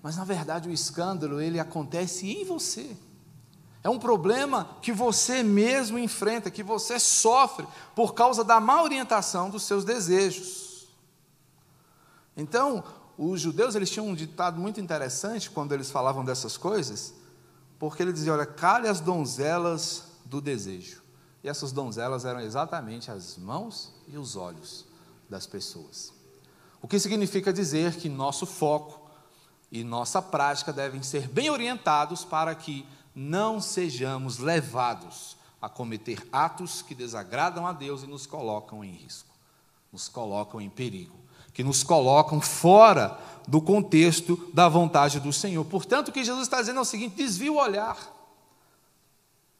Mas 0.01 0.17
na 0.17 0.23
verdade 0.23 0.69
o 0.69 0.73
escândalo 0.73 1.41
ele 1.41 1.59
acontece 1.59 2.29
em 2.29 2.45
você. 2.45 2.95
É 3.83 3.89
um 3.89 3.99
problema 3.99 4.77
que 4.81 4.93
você 4.93 5.43
mesmo 5.43 5.99
enfrenta, 5.99 6.49
que 6.49 6.63
você 6.63 6.97
sofre 6.97 7.67
por 7.93 8.13
causa 8.13 8.43
da 8.43 8.59
má 8.59 8.81
orientação 8.81 9.49
dos 9.49 9.63
seus 9.63 9.83
desejos. 9.83 10.87
Então, 12.35 12.83
os 13.17 13.41
judeus 13.41 13.75
eles 13.75 13.89
tinham 13.89 14.07
um 14.07 14.15
ditado 14.15 14.59
muito 14.59 14.79
interessante 14.79 15.49
quando 15.49 15.73
eles 15.73 15.91
falavam 15.91 16.25
dessas 16.25 16.57
coisas, 16.57 17.13
porque 17.77 18.01
ele 18.01 18.13
dizia: 18.13 18.33
olha, 18.33 18.45
cale 18.45 18.87
as 18.87 18.99
donzelas 18.99 20.05
do 20.25 20.41
desejo. 20.41 21.01
E 21.43 21.49
essas 21.49 21.71
donzelas 21.71 22.25
eram 22.25 22.39
exatamente 22.39 23.11
as 23.11 23.37
mãos 23.37 23.93
e 24.07 24.17
os 24.17 24.35
olhos 24.35 24.85
das 25.29 25.45
pessoas. 25.45 26.13
O 26.81 26.87
que 26.87 26.99
significa 26.99 27.51
dizer 27.51 27.95
que 27.95 28.09
nosso 28.09 28.45
foco 28.45 29.01
e 29.71 29.83
nossa 29.83 30.21
prática 30.21 30.71
devem 30.71 31.01
ser 31.01 31.27
bem 31.27 31.49
orientados 31.49 32.23
para 32.23 32.53
que 32.55 32.85
não 33.15 33.61
sejamos 33.61 34.37
levados 34.37 35.37
a 35.61 35.69
cometer 35.69 36.27
atos 36.31 36.81
que 36.81 36.93
desagradam 36.93 37.65
a 37.65 37.73
Deus 37.73 38.03
e 38.03 38.07
nos 38.07 38.25
colocam 38.25 38.83
em 38.83 38.91
risco, 38.91 39.29
nos 39.91 40.09
colocam 40.09 40.59
em 40.59 40.69
perigo, 40.69 41.22
que 41.53 41.63
nos 41.63 41.83
colocam 41.83 42.41
fora 42.41 43.19
do 43.47 43.61
contexto 43.61 44.49
da 44.53 44.67
vontade 44.67 45.19
do 45.19 45.31
Senhor. 45.31 45.63
Portanto, 45.65 46.09
o 46.09 46.11
que 46.11 46.23
Jesus 46.23 46.43
está 46.43 46.59
dizendo 46.59 46.79
é 46.79 46.81
o 46.81 46.85
seguinte: 46.85 47.15
desvie 47.15 47.49
o 47.49 47.57
olhar. 47.57 48.11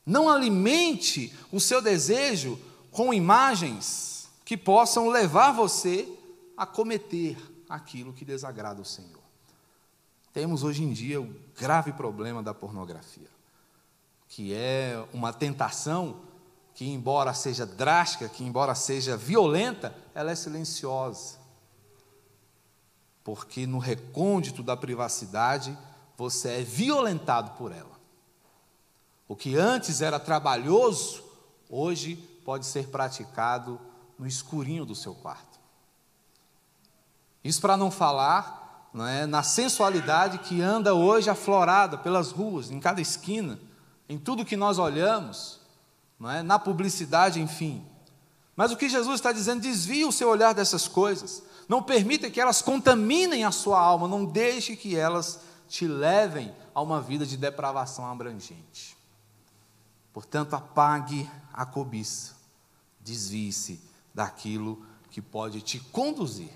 Não 0.06 0.30
alimente 0.30 1.34
o 1.52 1.60
seu 1.60 1.82
desejo 1.82 2.60
com 2.92 3.14
imagens 3.14 4.30
que 4.44 4.58
possam 4.58 5.08
levar 5.10 5.52
você 5.52 6.08
a 6.58 6.66
cometer 6.66 7.38
aquilo 7.70 8.14
que 8.14 8.26
desagrada 8.26 8.82
o 8.82 8.86
Senhor. 8.86 9.24
Temos 10.34 10.64
hoje 10.64 10.84
em 10.84 10.92
dia 10.92 11.22
o 11.22 11.34
grave 11.58 11.94
problema 11.94 12.42
da 12.42 12.54
pornografia, 12.54 13.30
que 14.28 14.54
é 14.54 15.02
uma 15.14 15.32
tentação 15.32 16.18
que, 16.74 16.90
embora 16.90 17.34
seja 17.34 17.66
drástica, 17.66 18.28
que, 18.28 18.44
embora 18.44 18.74
seja 18.76 19.16
violenta, 19.16 19.96
ela 20.14 20.32
é 20.32 20.36
silenciosa. 20.36 21.43
Porque 23.24 23.66
no 23.66 23.78
recôndito 23.78 24.62
da 24.62 24.76
privacidade, 24.76 25.78
você 26.18 26.60
é 26.60 26.62
violentado 26.62 27.52
por 27.58 27.72
ela. 27.72 27.94
O 29.28 29.36
que 29.36 29.56
antes 29.56 30.02
era 30.02 30.20
trabalhoso, 30.20 31.24
hoje 31.70 32.16
pode 32.44 32.66
ser 32.66 32.88
praticado 32.88 33.80
no 34.20 34.28
escurinho 34.28 34.86
do 34.86 34.96
seu 34.96 35.16
quarto. 35.16 35.60
Isso 37.44 37.60
para 37.60 37.76
não 37.76 37.90
falar 37.90 38.90
é, 39.10 39.26
na 39.26 39.42
sensualidade 39.42 40.38
que 40.40 40.62
anda 40.62 40.94
hoje 40.94 41.30
aflorada 41.30 41.98
pelas 41.98 42.32
ruas, 42.32 42.70
em 42.70 42.80
cada 42.80 43.02
esquina, 43.02 43.60
em 44.08 44.18
tudo 44.18 44.46
que 44.46 44.56
nós 44.56 44.78
olhamos, 44.78 45.60
é, 46.26 46.44
na 46.44 46.60
publicidade, 46.60 47.42
enfim. 47.42 47.84
Mas 48.56 48.72
o 48.72 48.78
que 48.78 48.88
Jesus 48.88 49.16
está 49.16 49.32
dizendo, 49.32 49.62
desvie 49.62 50.06
o 50.06 50.12
seu 50.12 50.30
olhar 50.30 50.54
dessas 50.54 50.88
coisas, 50.88 51.44
não 51.68 51.82
permita 51.82 52.30
que 52.30 52.42
elas 52.42 52.62
contaminem 52.62 53.44
a 53.44 53.52
sua 53.52 53.80
alma, 53.80 54.08
não 54.08 54.26
deixe 54.26 54.76
que 54.76 54.96
elas 54.96 55.40
te 55.68 55.88
levem 55.88 56.54
a 56.74 56.82
uma 56.82 57.02
vida 57.02 57.26
de 57.26 57.38
depravação 57.38 58.06
abrangente. 58.06 58.98
Portanto, 60.12 60.54
apague 60.54 61.30
a 61.52 61.66
cobiça, 61.66 62.36
desvie-se 63.00 63.82
daquilo 64.14 64.86
que 65.10 65.22
pode 65.22 65.62
te 65.62 65.80
conduzir 65.80 66.52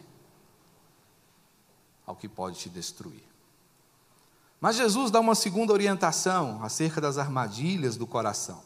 ao 2.05 2.15
que 2.15 2.29
pode 2.29 2.57
te 2.57 2.69
destruir. 2.69 3.23
Mas 4.61 4.75
Jesus 4.77 5.11
dá 5.11 5.19
uma 5.19 5.35
segunda 5.35 5.73
orientação 5.73 6.63
acerca 6.63 7.01
das 7.01 7.17
armadilhas 7.17 7.97
do 7.97 8.07
coração. 8.07 8.63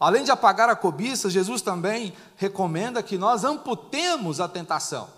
Além 0.00 0.22
de 0.22 0.30
apagar 0.30 0.70
a 0.70 0.76
cobiça, 0.76 1.28
Jesus 1.28 1.60
também 1.60 2.14
recomenda 2.36 3.02
que 3.02 3.18
nós 3.18 3.44
amputemos 3.44 4.40
a 4.40 4.48
tentação. 4.48 5.08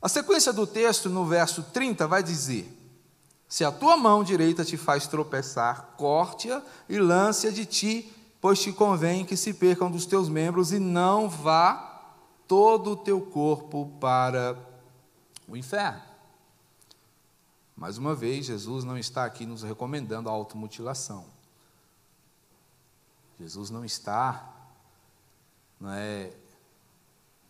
A 0.00 0.08
sequência 0.08 0.52
do 0.52 0.66
texto, 0.66 1.08
no 1.08 1.24
verso 1.24 1.62
30, 1.62 2.06
vai 2.06 2.22
dizer: 2.22 2.72
Se 3.48 3.64
a 3.64 3.72
tua 3.72 3.96
mão 3.96 4.22
direita 4.22 4.64
te 4.64 4.76
faz 4.76 5.06
tropeçar, 5.06 5.94
corte-a 5.96 6.62
e 6.88 6.98
lance-a 6.98 7.50
de 7.50 7.66
ti, 7.66 8.12
pois 8.40 8.60
te 8.60 8.72
convém 8.72 9.24
que 9.24 9.36
se 9.36 9.54
percam 9.54 9.90
dos 9.90 10.06
teus 10.06 10.28
membros 10.28 10.72
e 10.72 10.78
não 10.78 11.28
vá 11.28 12.14
todo 12.46 12.92
o 12.92 12.96
teu 12.96 13.20
corpo 13.20 13.90
para 14.00 14.56
o 15.48 15.56
inferno. 15.56 16.02
Mais 17.76 17.98
uma 17.98 18.14
vez, 18.14 18.46
Jesus 18.46 18.84
não 18.84 18.96
está 18.96 19.24
aqui 19.24 19.44
nos 19.44 19.62
recomendando 19.62 20.28
a 20.28 20.32
automutilação. 20.32 21.26
Jesus 23.38 23.68
não 23.68 23.84
está 23.84 24.56
não 25.78 25.92
é, 25.92 26.32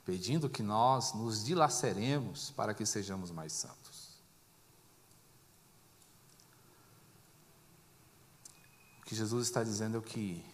pedindo 0.06 0.48
que 0.48 0.62
nós 0.62 1.12
nos 1.12 1.44
dilaceremos 1.44 2.52
para 2.52 2.72
que 2.72 2.86
sejamos 2.86 3.32
mais 3.32 3.52
santos. 3.52 4.16
O 9.00 9.04
que 9.04 9.16
Jesus 9.16 9.48
está 9.48 9.64
dizendo 9.64 9.98
é 9.98 10.00
que 10.00 10.44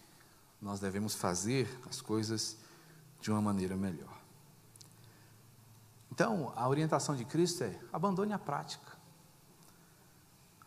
nós 0.61 0.81
devemos 0.81 1.15
fazer 1.15 1.69
as 1.89 2.01
coisas 2.01 2.57
de 3.21 3.31
uma 3.31 3.43
maneira 3.43 3.77
melhor. 3.77 4.19
Então, 6.11 6.51
a 6.57 6.67
orientação 6.67 7.15
de 7.15 7.25
Cristo 7.27 7.65
é: 7.65 7.79
abandone 7.93 8.33
a 8.33 8.39
prática. 8.39 8.97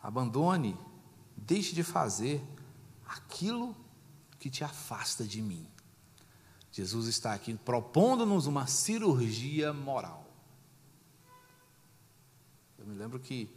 Abandone, 0.00 0.78
deixe 1.36 1.74
de 1.74 1.82
fazer 1.82 2.40
aquilo 3.04 3.76
que 4.38 4.48
te 4.48 4.62
afasta 4.62 5.24
de 5.24 5.42
mim. 5.42 5.68
Jesus 6.76 7.06
está 7.06 7.32
aqui 7.32 7.54
propondo-nos 7.54 8.46
uma 8.46 8.66
cirurgia 8.66 9.72
moral. 9.72 10.26
Eu 12.78 12.84
me 12.84 12.94
lembro 12.94 13.18
que 13.18 13.48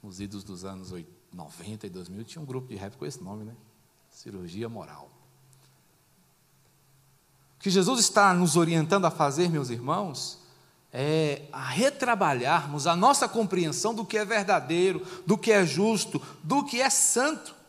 nos 0.00 0.20
idos 0.20 0.44
dos 0.44 0.64
anos 0.64 0.92
90 1.32 1.88
e 1.88 1.90
2000 1.90 2.22
tinha 2.22 2.40
um 2.40 2.44
grupo 2.44 2.68
de 2.68 2.76
rap 2.76 2.96
com 2.96 3.04
esse 3.04 3.20
nome, 3.20 3.42
né? 3.42 3.56
Cirurgia 4.08 4.68
moral. 4.68 5.10
O 7.56 7.58
que 7.58 7.70
Jesus 7.70 7.98
está 7.98 8.32
nos 8.32 8.54
orientando 8.54 9.06
a 9.06 9.10
fazer, 9.10 9.50
meus 9.50 9.68
irmãos, 9.68 10.38
é, 10.92 11.48
a 11.52 11.68
retrabalharmos 11.70 12.86
a 12.86 12.94
nossa 12.94 13.28
compreensão 13.28 13.92
do 13.92 14.06
que 14.06 14.16
é 14.16 14.24
verdadeiro, 14.24 15.04
do 15.26 15.36
que 15.36 15.50
é 15.50 15.66
justo, 15.66 16.22
do 16.40 16.64
que 16.64 16.80
é 16.80 16.88
santo. 16.88 17.63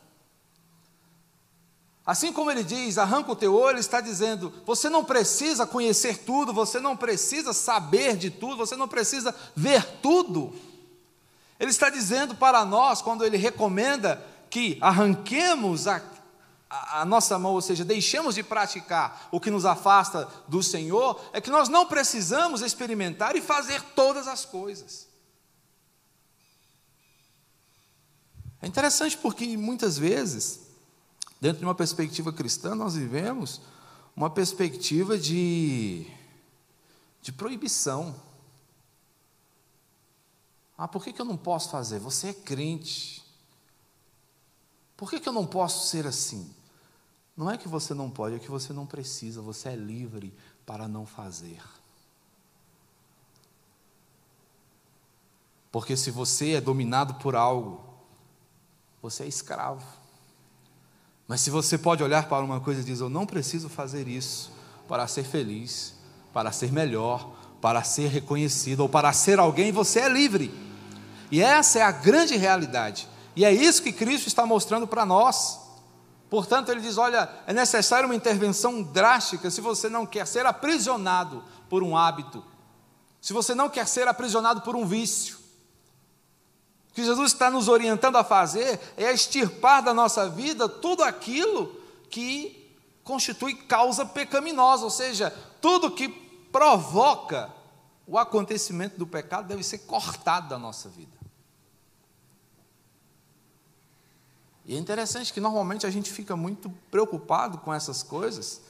Assim 2.06 2.32
como 2.32 2.52
ele 2.52 2.64
diz, 2.64 3.00
arranca 3.00 3.32
o 3.32 3.36
teu 3.36 3.56
olho, 3.56 3.80
está 3.80 4.00
dizendo: 4.00 4.54
você 4.64 4.90
não 4.90 5.04
precisa 5.04 5.66
conhecer 5.66 6.20
tudo, 6.20 6.54
você 6.54 6.80
não 6.80 6.96
precisa 6.96 7.52
saber 7.52 8.16
de 8.16 8.30
tudo, 8.30 8.58
você 8.58 8.76
não 8.76 8.88
precisa 8.88 9.34
ver 9.56 9.84
tudo. 10.02 10.54
Ele 11.60 11.72
está 11.72 11.90
dizendo 11.90 12.36
para 12.36 12.64
nós, 12.64 13.02
quando 13.02 13.26
ele 13.26 13.38
recomenda 13.38 14.24
que 14.52 14.78
arranquemos 14.82 15.88
a, 15.88 16.00
a, 16.70 17.02
a, 17.02 17.06
nossa 17.06 17.40
mão, 17.40 17.54
ou 17.54 17.62
seja, 17.62 17.84
deixemos 17.84 18.36
de 18.36 18.44
praticar 18.44 19.28
o 19.32 19.40
que 19.40 19.50
nos 19.50 19.66
afasta 19.66 20.28
do 20.48 20.62
Senhor, 20.62 21.20
é 21.34 21.42
que 21.42 21.50
nós 21.50 21.70
não 21.70 21.88
precisamos 21.88 22.62
experimentar 22.62 23.36
e 23.36 23.42
fazer 23.42 23.82
todas 23.96 24.28
as 24.28 24.46
coisas. 24.46 25.08
É 28.62 28.68
interessante 28.68 29.18
porque 29.18 29.58
muitas 29.58 29.98
vezes, 29.98 30.65
dentro 31.40 31.60
de 31.60 31.66
uma 31.66 31.76
perspectiva 31.76 32.32
cristã, 32.32 32.76
nós 32.76 32.96
vivemos 32.96 33.62
uma 34.16 34.30
perspectiva 34.30 35.18
de, 35.18 36.08
de 37.22 37.32
proibição. 37.32 38.16
Ah, 40.78 40.88
por 40.88 41.04
que, 41.04 41.12
que 41.12 41.22
eu 41.22 41.26
não 41.26 41.38
posso 41.38 41.70
fazer? 41.70 42.00
Você 42.00 42.30
é 42.30 42.34
crente. 42.34 43.24
Por 44.96 45.10
que, 45.10 45.20
que 45.20 45.28
eu 45.28 45.34
não 45.34 45.46
posso 45.46 45.88
ser 45.88 46.08
assim? 46.08 46.54
Não 47.36 47.52
é 47.52 47.58
que 47.58 47.68
você 47.68 47.94
não 47.94 48.10
pode, 48.10 48.36
é 48.36 48.40
que 48.40 48.50
você 48.50 48.72
não 48.72 48.86
precisa, 48.86 49.42
você 49.42 49.70
é 49.70 49.76
livre 49.76 50.34
para 50.66 50.88
não 50.88 51.06
fazer. 51.06 51.62
Porque 55.70 55.98
se 55.98 56.10
você 56.10 56.54
é 56.54 56.62
dominado 56.62 57.16
por 57.16 57.36
algo, 57.36 57.84
você 59.02 59.24
é 59.24 59.28
escravo. 59.28 59.86
Mas 61.28 61.42
se 61.42 61.50
você 61.50 61.78
pode 61.78 62.04
olhar 62.04 62.28
para 62.28 62.44
uma 62.44 62.60
coisa 62.60 62.82
e 62.82 62.84
dizer: 62.84 63.04
Eu 63.04 63.10
não 63.10 63.26
preciso 63.26 63.70
fazer 63.70 64.08
isso 64.08 64.52
para 64.88 65.08
ser 65.08 65.24
feliz, 65.24 65.96
para 66.34 66.52
ser 66.52 66.72
melhor, 66.72 67.32
para 67.62 67.84
ser 67.84 68.10
reconhecido 68.10 68.82
ou 68.82 68.90
para 68.90 69.12
ser 69.12 69.40
alguém, 69.40 69.72
você 69.72 70.02
é 70.02 70.10
livre. 70.10 70.54
E 71.32 71.42
essa 71.42 71.80
é 71.80 71.82
a 71.82 71.92
grande 71.92 72.36
realidade. 72.36 73.08
E 73.36 73.44
é 73.44 73.52
isso 73.52 73.82
que 73.82 73.92
Cristo 73.92 74.28
está 74.28 74.46
mostrando 74.46 74.88
para 74.88 75.06
nós. 75.06 75.60
Portanto, 76.30 76.70
ele 76.70 76.82
diz: 76.82 76.98
olha, 76.98 77.30
é 77.48 77.54
necessária 77.54 78.06
uma 78.06 78.16
intervenção 78.16 78.84
drástica 78.84 79.50
se 79.50 79.62
você 79.62 79.90
não 79.90 80.06
quer 80.06 80.28
ser 80.28 80.46
aprisionado 80.46 81.44
por 81.70 81.82
um 81.82 81.98
hábito, 81.98 82.44
se 83.20 83.34
você 83.34 83.56
não 83.56 83.70
quer 83.70 83.88
ser 83.88 84.08
aprisionado 84.08 84.62
por 84.62 84.76
um 84.76 84.86
vício. 84.86 85.45
Que 86.96 87.04
Jesus 87.04 87.34
está 87.34 87.52
nos 87.52 87.68
orientando 87.68 88.16
a 88.16 88.24
fazer 88.24 88.80
é 88.98 89.12
extirpar 89.12 89.84
da 89.84 89.94
nossa 89.94 90.30
vida 90.30 90.68
tudo 90.68 91.04
aquilo 91.04 91.76
que 92.10 92.74
constitui 93.04 93.54
causa 93.54 94.06
pecaminosa, 94.06 94.86
ou 94.86 94.90
seja, 94.90 95.30
tudo 95.62 95.92
que 95.92 96.08
provoca 96.52 97.54
o 98.08 98.18
acontecimento 98.18 98.98
do 98.98 99.06
pecado 99.06 99.48
deve 99.48 99.62
ser 99.62 99.80
cortado 99.80 100.48
da 100.48 100.58
nossa 100.58 100.88
vida. 100.90 101.16
E 104.64 104.76
é 104.76 104.80
interessante 104.80 105.34
que 105.34 105.40
normalmente 105.40 105.86
a 105.86 105.92
gente 105.92 106.12
fica 106.12 106.36
muito 106.36 106.70
preocupado 106.90 107.58
com 107.60 107.74
essas 107.74 108.02
coisas 108.02 108.62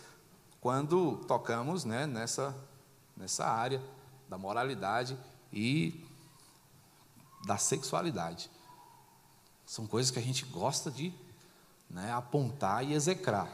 quando 0.60 1.18
tocamos 1.28 1.86
né, 1.86 2.08
nessa, 2.08 2.56
nessa 3.16 3.46
área 3.46 3.82
da 4.28 4.38
moralidade 4.38 5.18
e 5.54 6.05
da 7.46 7.58
sexualidade. 7.58 8.50
São 9.66 9.88
coisas 9.88 10.12
que 10.12 10.20
a 10.20 10.22
gente 10.22 10.46
gosta 10.46 10.92
de 10.92 11.14
né, 11.90 12.12
apontar 12.12 12.84
e 12.84 12.94
execrar. 12.94 13.50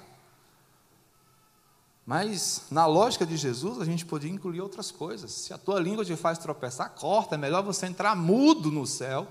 Mas, 2.05 2.63
na 2.71 2.85
lógica 2.85 3.25
de 3.25 3.37
Jesus, 3.37 3.79
a 3.79 3.85
gente 3.85 4.05
podia 4.05 4.31
incluir 4.31 4.61
outras 4.61 4.91
coisas. 4.91 5.31
Se 5.31 5.53
a 5.53 5.57
tua 5.57 5.79
língua 5.79 6.03
te 6.03 6.15
faz 6.15 6.37
tropeçar, 6.37 6.89
corta. 6.91 7.35
É 7.35 7.37
melhor 7.37 7.63
você 7.63 7.85
entrar 7.85 8.15
mudo 8.15 8.71
no 8.71 8.87
céu 8.87 9.27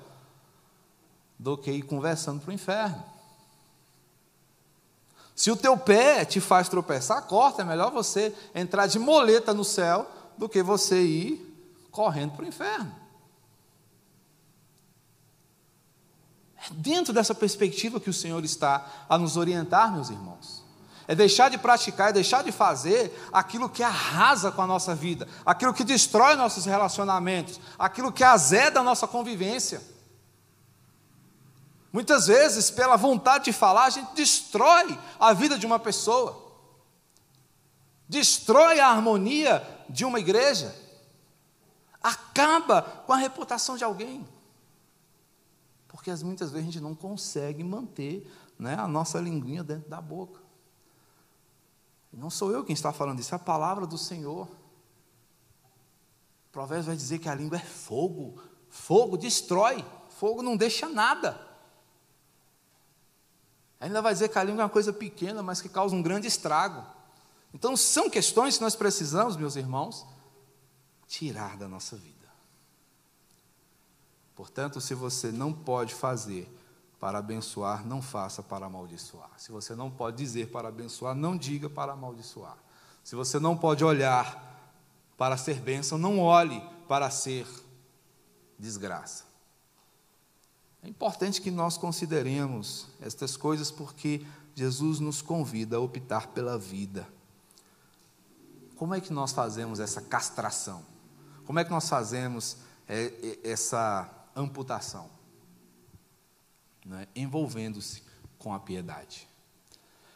do 1.38 1.58
que 1.58 1.70
ir 1.70 1.82
conversando 1.82 2.40
para 2.40 2.50
o 2.50 2.54
inferno. 2.54 3.02
Se 5.34 5.50
o 5.50 5.56
teu 5.56 5.76
pé 5.76 6.24
te 6.24 6.38
faz 6.38 6.68
tropeçar, 6.68 7.26
corta, 7.26 7.62
é 7.62 7.64
melhor 7.64 7.90
você 7.90 8.34
entrar 8.54 8.86
de 8.86 8.98
moleta 8.98 9.54
no 9.54 9.64
céu 9.64 10.06
do 10.36 10.48
que 10.48 10.62
você 10.62 11.02
ir 11.02 11.88
correndo 11.90 12.32
para 12.32 12.44
o 12.44 12.48
inferno. 12.48 12.94
É 16.62 16.74
dentro 16.74 17.12
dessa 17.12 17.34
perspectiva 17.34 18.00
que 18.00 18.10
o 18.10 18.14
Senhor 18.14 18.44
está 18.44 18.86
a 19.08 19.16
nos 19.16 19.36
orientar, 19.36 19.92
meus 19.92 20.10
irmãos. 20.10 20.62
É 21.08 21.14
deixar 21.14 21.48
de 21.48 21.58
praticar, 21.58 22.10
é 22.10 22.12
deixar 22.12 22.44
de 22.44 22.52
fazer 22.52 23.12
aquilo 23.32 23.68
que 23.68 23.82
arrasa 23.82 24.52
com 24.52 24.62
a 24.62 24.66
nossa 24.66 24.94
vida, 24.94 25.26
aquilo 25.44 25.74
que 25.74 25.82
destrói 25.82 26.36
nossos 26.36 26.66
relacionamentos, 26.66 27.58
aquilo 27.78 28.12
que 28.12 28.22
azeda 28.22 28.80
a 28.80 28.84
nossa 28.84 29.08
convivência. 29.08 29.82
Muitas 31.92 32.28
vezes, 32.28 32.70
pela 32.70 32.96
vontade 32.96 33.46
de 33.46 33.52
falar, 33.52 33.86
a 33.86 33.90
gente 33.90 34.14
destrói 34.14 34.96
a 35.18 35.32
vida 35.32 35.58
de 35.58 35.66
uma 35.66 35.78
pessoa, 35.78 36.54
destrói 38.08 38.78
a 38.78 38.88
harmonia 38.88 39.66
de 39.88 40.04
uma 40.04 40.20
igreja, 40.20 40.72
acaba 42.00 42.82
com 42.82 43.12
a 43.12 43.16
reputação 43.16 43.76
de 43.76 43.82
alguém. 43.82 44.24
Porque 46.00 46.10
muitas 46.24 46.50
vezes 46.50 46.66
a 46.66 46.72
gente 46.72 46.80
não 46.80 46.94
consegue 46.94 47.62
manter 47.62 48.26
né, 48.58 48.74
a 48.74 48.88
nossa 48.88 49.20
linguinha 49.20 49.62
dentro 49.62 49.90
da 49.90 50.00
boca. 50.00 50.40
Não 52.10 52.30
sou 52.30 52.50
eu 52.50 52.64
quem 52.64 52.72
está 52.72 52.90
falando 52.90 53.20
isso, 53.20 53.34
é 53.34 53.36
a 53.36 53.38
palavra 53.38 53.86
do 53.86 53.98
Senhor. 53.98 54.48
O 56.48 56.52
provérbio 56.52 56.86
vai 56.86 56.96
dizer 56.96 57.18
que 57.18 57.28
a 57.28 57.34
língua 57.34 57.58
é 57.58 57.62
fogo, 57.62 58.40
fogo 58.70 59.18
destrói, 59.18 59.84
fogo 60.08 60.42
não 60.42 60.56
deixa 60.56 60.88
nada. 60.88 61.38
Ainda 63.78 64.00
vai 64.00 64.14
dizer 64.14 64.30
que 64.30 64.38
a 64.38 64.42
língua 64.42 64.62
é 64.62 64.64
uma 64.64 64.70
coisa 64.70 64.94
pequena, 64.94 65.42
mas 65.42 65.60
que 65.60 65.68
causa 65.68 65.94
um 65.94 66.00
grande 66.00 66.26
estrago. 66.26 66.82
Então, 67.52 67.76
são 67.76 68.08
questões 68.08 68.56
que 68.56 68.64
nós 68.64 68.74
precisamos, 68.74 69.36
meus 69.36 69.54
irmãos, 69.54 70.06
tirar 71.06 71.58
da 71.58 71.68
nossa 71.68 71.94
vida. 71.94 72.19
Portanto, 74.40 74.80
se 74.80 74.94
você 74.94 75.30
não 75.30 75.52
pode 75.52 75.94
fazer 75.94 76.50
para 76.98 77.18
abençoar, 77.18 77.86
não 77.86 78.00
faça 78.00 78.42
para 78.42 78.64
amaldiçoar. 78.64 79.28
Se 79.36 79.52
você 79.52 79.74
não 79.74 79.90
pode 79.90 80.16
dizer 80.16 80.48
para 80.48 80.68
abençoar, 80.68 81.14
não 81.14 81.36
diga 81.36 81.68
para 81.68 81.92
amaldiçoar. 81.92 82.56
Se 83.04 83.14
você 83.14 83.38
não 83.38 83.54
pode 83.54 83.84
olhar 83.84 84.72
para 85.18 85.36
ser 85.36 85.60
bênção, 85.60 85.98
não 85.98 86.18
olhe 86.20 86.58
para 86.88 87.10
ser 87.10 87.46
desgraça. 88.58 89.24
É 90.82 90.88
importante 90.88 91.42
que 91.42 91.50
nós 91.50 91.76
consideremos 91.76 92.86
estas 92.98 93.36
coisas 93.36 93.70
porque 93.70 94.24
Jesus 94.54 95.00
nos 95.00 95.20
convida 95.20 95.76
a 95.76 95.80
optar 95.80 96.28
pela 96.28 96.56
vida. 96.56 97.06
Como 98.74 98.94
é 98.94 99.02
que 99.02 99.12
nós 99.12 99.32
fazemos 99.32 99.80
essa 99.80 100.00
castração? 100.00 100.82
Como 101.44 101.58
é 101.58 101.64
que 101.64 101.70
nós 101.70 101.86
fazemos 101.86 102.56
é, 102.88 103.38
é, 103.44 103.50
essa 103.50 104.16
amputação? 104.34 105.10
Né? 106.84 107.06
Envolvendo-se 107.14 108.02
com 108.38 108.54
a 108.54 108.58
piedade. 108.58 109.28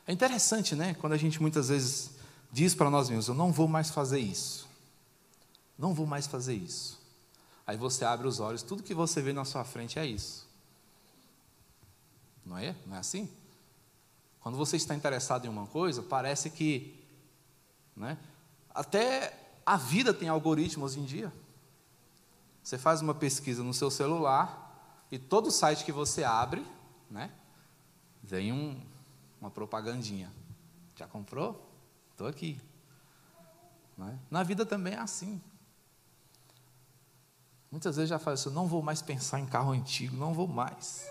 É 0.07 0.12
interessante, 0.12 0.74
né? 0.74 0.94
Quando 0.94 1.12
a 1.12 1.16
gente 1.16 1.40
muitas 1.40 1.68
vezes 1.68 2.11
diz 2.53 2.74
para 2.74 2.90
nós 2.90 3.09
mesmos: 3.09 3.29
Eu 3.29 3.35
não 3.35 3.53
vou 3.53 3.68
mais 3.68 3.90
fazer 3.90 4.18
isso. 4.18 4.68
Não 5.79 5.94
vou 5.94 6.07
mais 6.07 6.27
fazer 6.27 6.55
isso. 6.55 7.00
Aí 7.66 7.77
você 7.77 8.05
abre 8.05 8.27
os 8.27 8.40
olhos, 8.40 8.62
tudo 8.62 8.83
que 8.83 8.94
você 8.94 9.22
vê 9.22 9.33
na 9.33 9.44
sua 9.44 9.64
frente 9.64 9.98
é 9.98 10.07
isso. 10.07 10.46
Não 12.44 12.59
é? 12.59 12.77
Não 12.87 12.96
é 12.96 12.98
assim? 12.98 13.29
Quando 14.40 14.59
você 14.59 14.77
está 14.77 14.94
interessado 14.94 15.46
em 15.46 15.48
uma 15.48 15.66
coisa, 15.66 16.03
parece 16.03 16.50
que. 16.50 17.03
Né, 17.96 18.18
até 18.74 19.38
a 19.64 19.77
vida 19.77 20.12
tem 20.12 20.29
algoritmos 20.29 20.92
hoje 20.92 21.00
em 21.00 21.05
dia. 21.05 21.33
Você 22.64 22.79
faz 22.79 23.03
uma 23.03 23.14
pesquisa 23.14 23.62
no 23.62 23.74
seu 23.74 23.90
celular 23.90 25.07
e 25.12 25.18
todo 25.18 25.50
site 25.50 25.85
que 25.85 25.92
você 25.92 26.24
abre, 26.24 26.66
né, 27.11 27.31
vem 28.22 28.53
um, 28.53 28.81
uma 29.38 29.50
propagandinha. 29.50 30.33
Já 30.96 31.07
comprou? 31.07 31.70
Estou 32.12 32.27
aqui. 32.27 32.59
É? 34.00 34.14
Na 34.31 34.42
vida 34.42 34.64
também 34.64 34.94
é 34.94 34.98
assim. 34.98 35.40
Muitas 37.70 37.96
vezes 37.96 38.09
já 38.09 38.18
falo 38.18 38.35
assim, 38.35 38.50
não 38.50 38.66
vou 38.66 38.83
mais 38.83 39.03
pensar 39.03 39.38
em 39.38 39.46
carro 39.46 39.72
antigo, 39.72 40.16
não 40.16 40.33
vou 40.33 40.48
mais. 40.48 41.07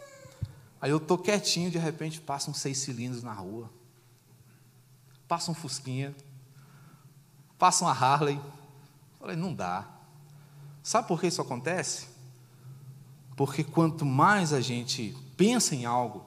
Aí 0.81 0.89
eu 0.89 0.97
estou 0.97 1.17
quietinho, 1.17 1.69
de 1.69 1.77
repente 1.77 2.19
passa 2.19 2.49
um 2.49 2.53
seis 2.53 2.79
cilindros 2.79 3.21
na 3.21 3.31
rua. 3.31 3.69
Passa 5.27 5.51
um 5.51 5.53
Fusquinha. 5.53 6.15
Passa 7.59 7.85
uma 7.85 7.91
Harley. 7.91 8.41
Falei, 9.19 9.35
não 9.35 9.53
dá. 9.53 9.87
Sabe 10.83 11.07
por 11.07 11.19
que 11.19 11.27
isso 11.27 11.41
acontece? 11.41 12.07
Porque 13.37 13.63
quanto 13.63 14.05
mais 14.05 14.51
a 14.51 14.59
gente 14.59 15.17
pensa 15.37 15.73
em 15.73 15.85
algo, 15.85 16.25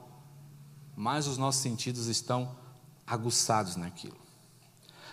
mais 0.95 1.27
os 1.27 1.37
nossos 1.37 1.61
sentidos 1.61 2.07
estão 2.07 2.55
aguçados 3.05 3.75
naquilo. 3.75 4.17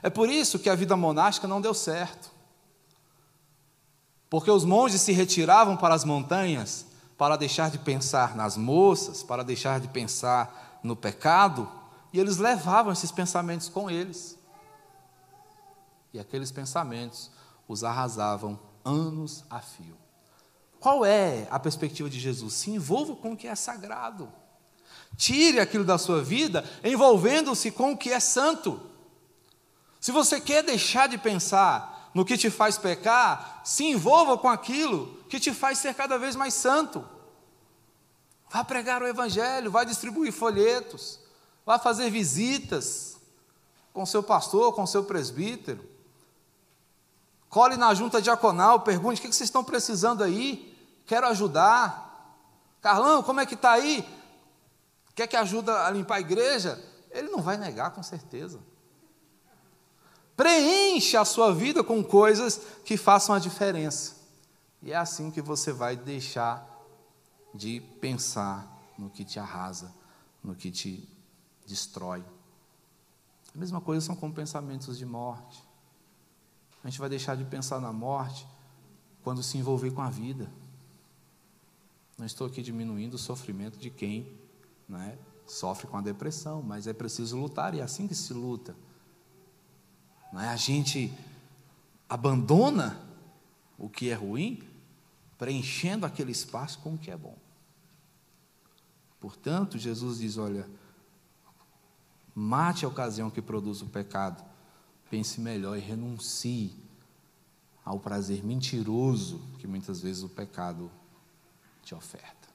É 0.02 0.09
por 0.09 0.30
isso 0.30 0.59
que 0.59 0.70
a 0.70 0.74
vida 0.74 0.96
monástica 0.96 1.46
não 1.46 1.61
deu 1.61 1.74
certo. 1.74 2.33
Porque 4.30 4.50
os 4.50 4.64
monges 4.64 5.02
se 5.02 5.12
retiravam 5.12 5.76
para 5.76 5.94
as 5.94 6.04
montanhas 6.04 6.87
para 7.16 7.37
deixar 7.37 7.70
de 7.70 7.78
pensar 7.78 8.35
nas 8.35 8.57
moças, 8.57 9.22
para 9.22 9.44
deixar 9.44 9.78
de 9.78 9.88
pensar 9.88 10.80
no 10.83 10.96
pecado, 10.96 11.70
e 12.12 12.18
eles 12.18 12.38
levavam 12.38 12.92
esses 12.92 13.12
pensamentos 13.12 13.68
com 13.68 13.90
eles. 13.90 14.38
E 16.12 16.18
aqueles 16.18 16.50
pensamentos 16.50 17.30
os 17.68 17.85
arrasavam 17.85 18.59
anos 18.85 19.44
a 19.49 19.61
fio. 19.61 19.97
Qual 20.79 21.05
é 21.05 21.49
a 21.51 21.59
perspectiva 21.59 22.11
de 22.11 22.20
Jesus? 22.20 22.55
Se 22.55 22.70
envolva 22.70 23.16
com 23.16 23.33
o 23.33 23.37
que 23.37 23.47
é 23.47 23.55
sagrado. 23.55 24.31
Tire 25.16 25.61
aquilo 25.61 25.85
da 25.85 25.97
sua 25.97 26.23
vida, 26.23 26.68
envolvendo-se 26.83 27.70
com 27.70 27.92
o 27.92 27.97
que 27.97 28.11
é 28.11 28.20
santo. 28.20 28.81
Se 30.01 30.12
você 30.12 30.40
quer 30.40 30.62
deixar 30.62 31.09
de 31.09 31.16
pensar 31.16 32.11
no 32.14 32.25
que 32.25 32.37
te 32.37 32.51
faz 32.51 32.77
pecar, 32.77 33.62
se 33.64 33.85
envolva 33.85 34.37
com 34.37 34.49
aquilo 34.49 35.16
que 35.29 35.40
te 35.40 35.53
faz 35.53 35.79
ser 35.79 35.94
cada 35.94 36.18
vez 36.18 36.37
mais 36.37 36.53
santo. 36.53 37.09
Vá 38.51 38.62
pregar 38.62 39.03
o 39.03 39.07
Evangelho, 39.07 39.70
vá 39.70 39.83
distribuir 39.83 40.33
folhetos, 40.33 41.18
vá 41.64 41.79
fazer 41.79 42.11
visitas 42.11 43.16
com 43.92 44.05
seu 44.05 44.23
pastor, 44.23 44.75
com 44.75 44.87
seu 44.87 45.05
presbítero. 45.05 45.93
Cole 47.54 47.76
na 47.76 47.94
junta 47.94 48.20
diaconal, 48.20 48.80
pergunte: 48.80 49.20
o 49.20 49.22
que 49.22 49.28
vocês 49.28 49.46
estão 49.46 49.62
precisando 49.62 50.24
aí? 50.24 50.76
Quero 51.06 51.24
ajudar. 51.28 52.42
Carlão, 52.82 53.22
como 53.22 53.38
é 53.38 53.46
que 53.46 53.54
está 53.54 53.70
aí? 53.70 54.04
Quer 55.14 55.28
que 55.28 55.36
ajuda 55.36 55.86
a 55.86 55.90
limpar 55.92 56.16
a 56.16 56.20
igreja? 56.20 56.84
Ele 57.12 57.28
não 57.28 57.40
vai 57.40 57.56
negar, 57.56 57.92
com 57.92 58.02
certeza. 58.02 58.58
Preencha 60.36 61.20
a 61.20 61.24
sua 61.24 61.54
vida 61.54 61.84
com 61.84 62.02
coisas 62.02 62.60
que 62.84 62.96
façam 62.96 63.32
a 63.32 63.38
diferença. 63.38 64.16
E 64.82 64.90
é 64.90 64.96
assim 64.96 65.30
que 65.30 65.40
você 65.40 65.72
vai 65.72 65.94
deixar 65.94 66.68
de 67.54 67.80
pensar 68.00 68.66
no 68.98 69.08
que 69.08 69.24
te 69.24 69.38
arrasa, 69.38 69.94
no 70.42 70.56
que 70.56 70.72
te 70.72 71.08
destrói. 71.64 72.24
A 73.54 73.56
mesma 73.56 73.80
coisa 73.80 74.04
são 74.04 74.16
com 74.16 74.32
pensamentos 74.32 74.98
de 74.98 75.06
morte. 75.06 75.63
A 76.85 76.90
gente 76.90 77.01
vai 77.01 77.09
deixar 77.09 77.35
de 77.35 77.44
pensar 77.44 77.81
na 77.81 77.92
morte 77.92 78.47
quando 79.23 79.42
se 79.42 79.57
envolver 79.57 79.90
com 79.90 80.03
a 80.03 80.11
vida. 80.11 80.53
Não 82.18 82.27
estou 82.27 82.47
aqui 82.47 82.62
diminuindo 82.62 83.14
o 83.14 83.18
sofrimento 83.18 83.79
de 83.79 83.88
quem 83.88 84.38
né, 84.87 85.18
sofre 85.47 85.87
com 85.87 85.97
a 85.97 86.03
depressão, 86.03 86.62
mas 86.62 86.87
é 86.87 86.92
preciso 86.92 87.38
lutar 87.38 87.75
e 87.75 87.81
é 87.81 87.83
assim 87.83 88.07
que 88.07 88.14
se 88.14 88.35
luta. 88.35 88.77
Não 90.31 90.40
é? 90.40 90.49
A 90.49 90.57
gente 90.57 91.12
abandona 92.07 93.01
o 93.79 93.88
que 93.88 94.11
é 94.11 94.14
ruim, 94.14 94.62
preenchendo 95.38 96.05
aquele 96.05 96.33
espaço 96.33 96.79
com 96.81 96.94
o 96.94 96.99
que 96.99 97.11
é 97.11 97.16
bom. 97.16 97.37
Portanto, 99.18 99.79
Jesus 99.79 100.18
diz: 100.18 100.37
olha, 100.37 100.68
mate 102.35 102.85
a 102.85 102.88
ocasião 102.88 103.31
que 103.31 103.40
produz 103.40 103.81
o 103.81 103.87
pecado, 103.87 104.44
pense 105.14 105.40
melhor 105.40 105.79
e 105.79 105.81
renuncie 105.81 106.74
ao 107.85 108.00
prazer 108.00 108.44
mentiroso 108.44 109.40
que 109.61 109.66
muitas 109.66 110.00
vezes 110.00 110.24
o 110.24 110.29
pecado 110.29 110.90
te 111.85 111.94
oferta. 111.94 112.48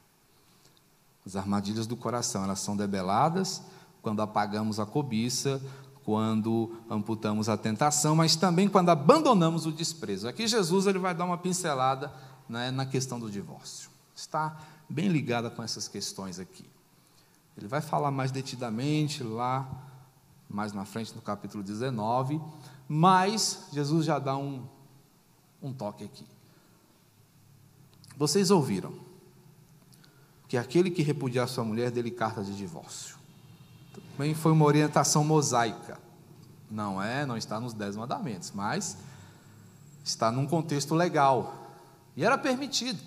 As 1.25 1.37
armadilhas 1.37 1.87
do 1.87 1.95
coração, 1.95 2.43
elas 2.43 2.59
são 2.59 2.75
debeladas 2.75 3.61
quando 4.01 4.21
apagamos 4.21 4.77
a 4.77 4.85
cobiça, 4.85 5.61
quando 6.03 6.75
amputamos 6.89 7.47
a 7.47 7.55
tentação, 7.55 8.13
mas 8.13 8.35
também 8.35 8.67
quando 8.67 8.89
abandonamos 8.89 9.65
o 9.65 9.71
desprezo. 9.71 10.27
Aqui 10.27 10.45
Jesus 10.45 10.85
ele 10.85 10.99
vai 10.99 11.15
dar 11.15 11.23
uma 11.23 11.37
pincelada 11.37 12.11
né, 12.49 12.71
na 12.71 12.85
questão 12.85 13.17
do 13.21 13.31
divórcio. 13.31 13.89
Está 14.13 14.57
bem 14.89 15.07
ligada 15.07 15.49
com 15.49 15.63
essas 15.63 15.87
questões 15.87 16.39
aqui. 16.39 16.65
Ele 17.57 17.69
vai 17.69 17.79
falar 17.79 18.11
mais 18.11 18.33
detidamente 18.33 19.23
lá, 19.23 19.88
mais 20.49 20.73
na 20.73 20.83
frente, 20.83 21.15
no 21.15 21.21
capítulo 21.21 21.63
19, 21.63 22.41
mas 22.87 23.67
Jesus 23.71 24.05
já 24.05 24.17
dá 24.17 24.35
um, 24.35 24.65
um 25.61 25.71
toque 25.71 26.03
aqui. 26.03 26.25
Vocês 28.17 28.49
ouviram 28.49 28.93
que 30.47 30.57
aquele 30.57 30.89
que 30.89 31.03
repudiar 31.03 31.47
sua 31.47 31.63
mulher 31.63 31.91
dele 31.91 32.09
carta 32.09 32.43
de 32.43 32.55
divórcio. 32.55 33.15
Também 33.93 34.33
foi 34.33 34.51
uma 34.51 34.65
orientação 34.65 35.23
mosaica. 35.23 35.99
Não 36.69 37.01
é, 37.01 37.25
não 37.25 37.37
está 37.37 37.59
nos 37.59 37.73
dez 37.73 37.95
mandamentos, 37.95 38.51
mas 38.53 38.97
está 40.03 40.31
num 40.31 40.47
contexto 40.47 40.95
legal. 40.95 41.71
E 42.17 42.25
era 42.25 42.37
permitido. 42.37 42.99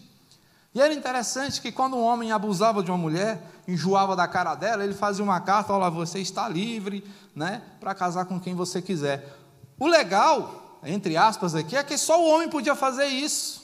E 0.74 0.80
era 0.80 0.94
interessante 0.94 1.60
que 1.60 1.70
quando 1.70 1.96
um 1.96 2.02
homem 2.02 2.32
abusava 2.32 2.82
de 2.82 2.90
uma 2.90 2.96
mulher, 2.96 3.42
enjoava 3.68 4.16
da 4.16 4.26
cara 4.26 4.54
dela, 4.54 4.82
ele 4.82 4.94
fazia 4.94 5.22
uma 5.22 5.40
carta, 5.40 5.72
olha, 5.72 5.90
você 5.90 6.18
está 6.18 6.48
livre, 6.48 7.04
né, 7.34 7.62
para 7.78 7.94
casar 7.94 8.24
com 8.24 8.40
quem 8.40 8.54
você 8.54 8.80
quiser. 8.80 9.36
O 9.78 9.86
legal, 9.86 10.78
entre 10.82 11.16
aspas 11.16 11.54
aqui, 11.54 11.76
é 11.76 11.84
que 11.84 11.98
só 11.98 12.20
o 12.20 12.26
homem 12.26 12.48
podia 12.48 12.74
fazer 12.74 13.06
isso. 13.06 13.62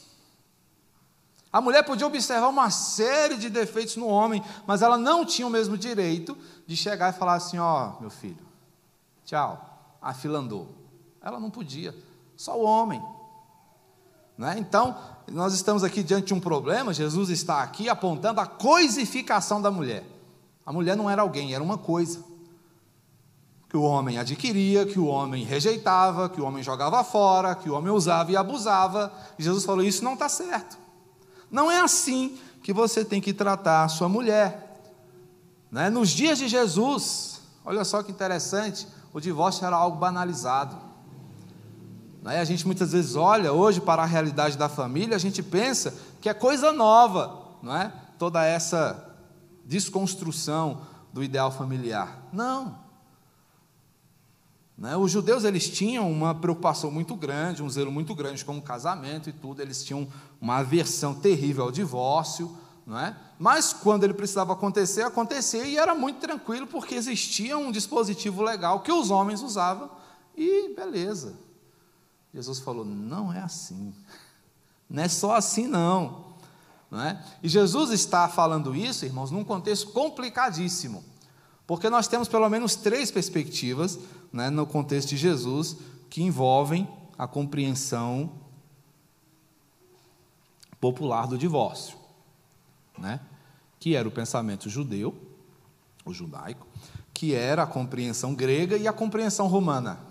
A 1.51 1.63
mulher 1.63 1.83
podia 1.83 2.07
observar 2.07 2.49
uma 2.49 2.71
série 2.71 3.39
de 3.39 3.49
defeitos 3.49 3.97
no 3.97 4.07
homem, 4.07 4.45
mas 4.67 4.83
ela 4.83 4.99
não 4.99 5.25
tinha 5.25 5.47
o 5.47 5.51
mesmo 5.51 5.79
direito 5.79 6.37
de 6.67 6.77
chegar 6.77 7.15
e 7.15 7.19
falar 7.19 7.35
assim: 7.35 7.59
ó, 7.59 7.93
oh, 7.97 8.01
meu 8.03 8.11
filho, 8.11 8.47
tchau, 9.25 9.97
a 10.01 10.13
fila 10.13 10.41
andou. 10.41 10.69
Ela 11.23 11.41
não 11.41 11.51
podia, 11.51 11.95
só 12.37 12.59
o 12.59 12.65
homem. 12.65 13.03
Né? 14.39 14.55
Então, 14.59 14.97
nós 15.27 15.53
estamos 15.53 15.83
aqui 15.83 16.03
diante 16.03 16.29
de 16.29 16.35
um 16.35 16.39
problema, 16.39 16.95
Jesus 16.95 17.29
está 17.29 17.61
aqui 17.61 17.89
apontando 17.89 18.41
a 18.41 18.47
coisificação 18.47 19.61
da 19.61 19.71
mulher. 19.71 20.05
A 20.65 20.73
mulher 20.73 20.97
não 20.97 21.11
era 21.11 21.23
alguém, 21.23 21.53
era 21.53 21.63
uma 21.63 21.77
coisa. 21.77 22.23
Que 23.69 23.77
o 23.77 23.83
homem 23.83 24.17
adquiria, 24.17 24.87
que 24.87 24.99
o 24.99 25.07
homem 25.07 25.45
rejeitava, 25.45 26.29
que 26.29 26.41
o 26.41 26.45
homem 26.45 26.63
jogava 26.63 27.03
fora, 27.03 27.55
que 27.55 27.69
o 27.69 27.75
homem 27.75 27.93
usava 27.93 28.31
e 28.31 28.37
abusava. 28.37 29.13
E 29.39 29.43
Jesus 29.43 29.65
falou: 29.65 29.85
Isso 29.85 30.03
não 30.03 30.15
está 30.15 30.29
certo. 30.29 30.79
Não 31.51 31.71
é 31.71 31.81
assim 31.81 32.39
que 32.63 32.73
você 32.73 33.05
tem 33.05 33.21
que 33.21 33.35
tratar 33.35 33.85
a 33.85 33.89
sua 33.89 34.09
mulher. 34.09 34.81
Né? 35.71 35.91
Nos 35.91 36.11
dias 36.11 36.39
de 36.39 36.49
Jesus, 36.49 37.41
olha 37.65 37.85
só 37.85 38.03
que 38.03 38.11
interessante, 38.11 38.87
o 39.13 39.21
divórcio 39.21 39.67
era 39.67 39.77
algo 39.77 39.99
banalizado. 39.99 40.88
Né? 42.23 42.41
A 42.41 42.45
gente 42.45 42.67
muitas 42.67 42.93
vezes 42.93 43.17
olha 43.17 43.53
hoje 43.53 43.81
para 43.81 44.03
a 44.03 44.07
realidade 44.07 44.57
da 44.57 44.69
família, 44.69 45.17
a 45.17 45.21
gente 45.21 45.43
pensa 45.43 45.95
que 46.21 46.29
é 46.29 46.35
coisa 46.35 46.73
nova, 46.73 47.59
não 47.63 47.77
é? 47.77 47.93
Toda 48.19 48.45
essa 48.45 49.17
desconstrução 49.65 50.83
do 51.13 51.23
ideal 51.23 51.51
familiar. 51.51 52.23
Não. 52.33 52.79
Né? 54.77 54.97
Os 54.97 55.11
judeus 55.11 55.45
eles 55.45 55.69
tinham 55.69 56.11
uma 56.11 56.35
preocupação 56.35 56.91
muito 56.91 57.17
grande, 57.17 57.63
um 57.63 57.69
zelo 57.69 57.91
muito 57.91 58.15
grande 58.15 58.45
com 58.45 58.57
o 58.57 58.63
casamento 58.63 59.29
e 59.29 59.33
tudo, 59.33 59.61
eles 59.61 59.85
tinham 59.85 60.07
uma 60.41 60.59
aversão 60.59 61.15
terrível 61.15 61.65
ao 61.65 61.73
divórcio, 61.73 62.57
não 62.87 62.99
é? 62.99 63.17
mas 63.39 63.73
quando 63.73 64.05
ele 64.05 64.15
precisava 64.15 64.53
acontecer, 64.53 65.03
acontecia 65.03 65.65
e 65.65 65.77
era 65.77 65.95
muito 65.95 66.21
tranquilo, 66.21 66.67
porque 66.67 66.95
existia 66.95 67.59
um 67.59 67.71
dispositivo 67.71 68.43
legal 68.43 68.81
que 68.81 68.91
os 68.91 69.11
homens 69.11 69.43
usavam 69.43 69.91
e 70.37 70.75
beleza. 70.75 71.48
Jesus 72.39 72.61
falou: 72.61 72.85
não 72.85 73.33
é 73.33 73.41
assim, 73.41 73.93
não 74.89 75.03
é 75.03 75.09
só 75.09 75.35
assim 75.35 75.67
não. 75.67 76.25
não 76.89 77.01
é? 77.01 77.21
E 77.43 77.49
Jesus 77.49 77.91
está 77.91 78.29
falando 78.29 78.77
isso, 78.77 79.05
irmãos, 79.05 79.33
num 79.33 79.43
contexto 79.43 79.91
complicadíssimo. 79.91 81.03
Porque 81.67 81.91
nós 81.91 82.07
temos 82.07 82.29
pelo 82.29 82.49
menos 82.49 82.77
três 82.77 83.11
perspectivas 83.11 83.99
né, 84.33 84.49
no 84.51 84.65
contexto 84.67 85.11
de 85.11 85.17
Jesus 85.17 85.77
que 86.09 86.23
envolvem 86.23 86.89
a 87.19 87.27
compreensão 87.27 88.31
popular 90.81 91.27
do 91.27 91.37
divórcio, 91.37 91.99
né? 92.97 93.21
que 93.81 93.97
era 93.97 94.09
o 94.09 94.13
pensamento 94.13 94.71
judeu, 94.71 95.15
o 96.05 96.15
judaico, 96.15 96.67
que 97.13 97.35
era 97.35 97.65
a 97.65 97.67
compreensão 97.67 98.33
grega 98.33 98.77
e 98.77 98.87
a 98.87 98.93
compreensão 98.93 99.49
romana. 99.49 100.08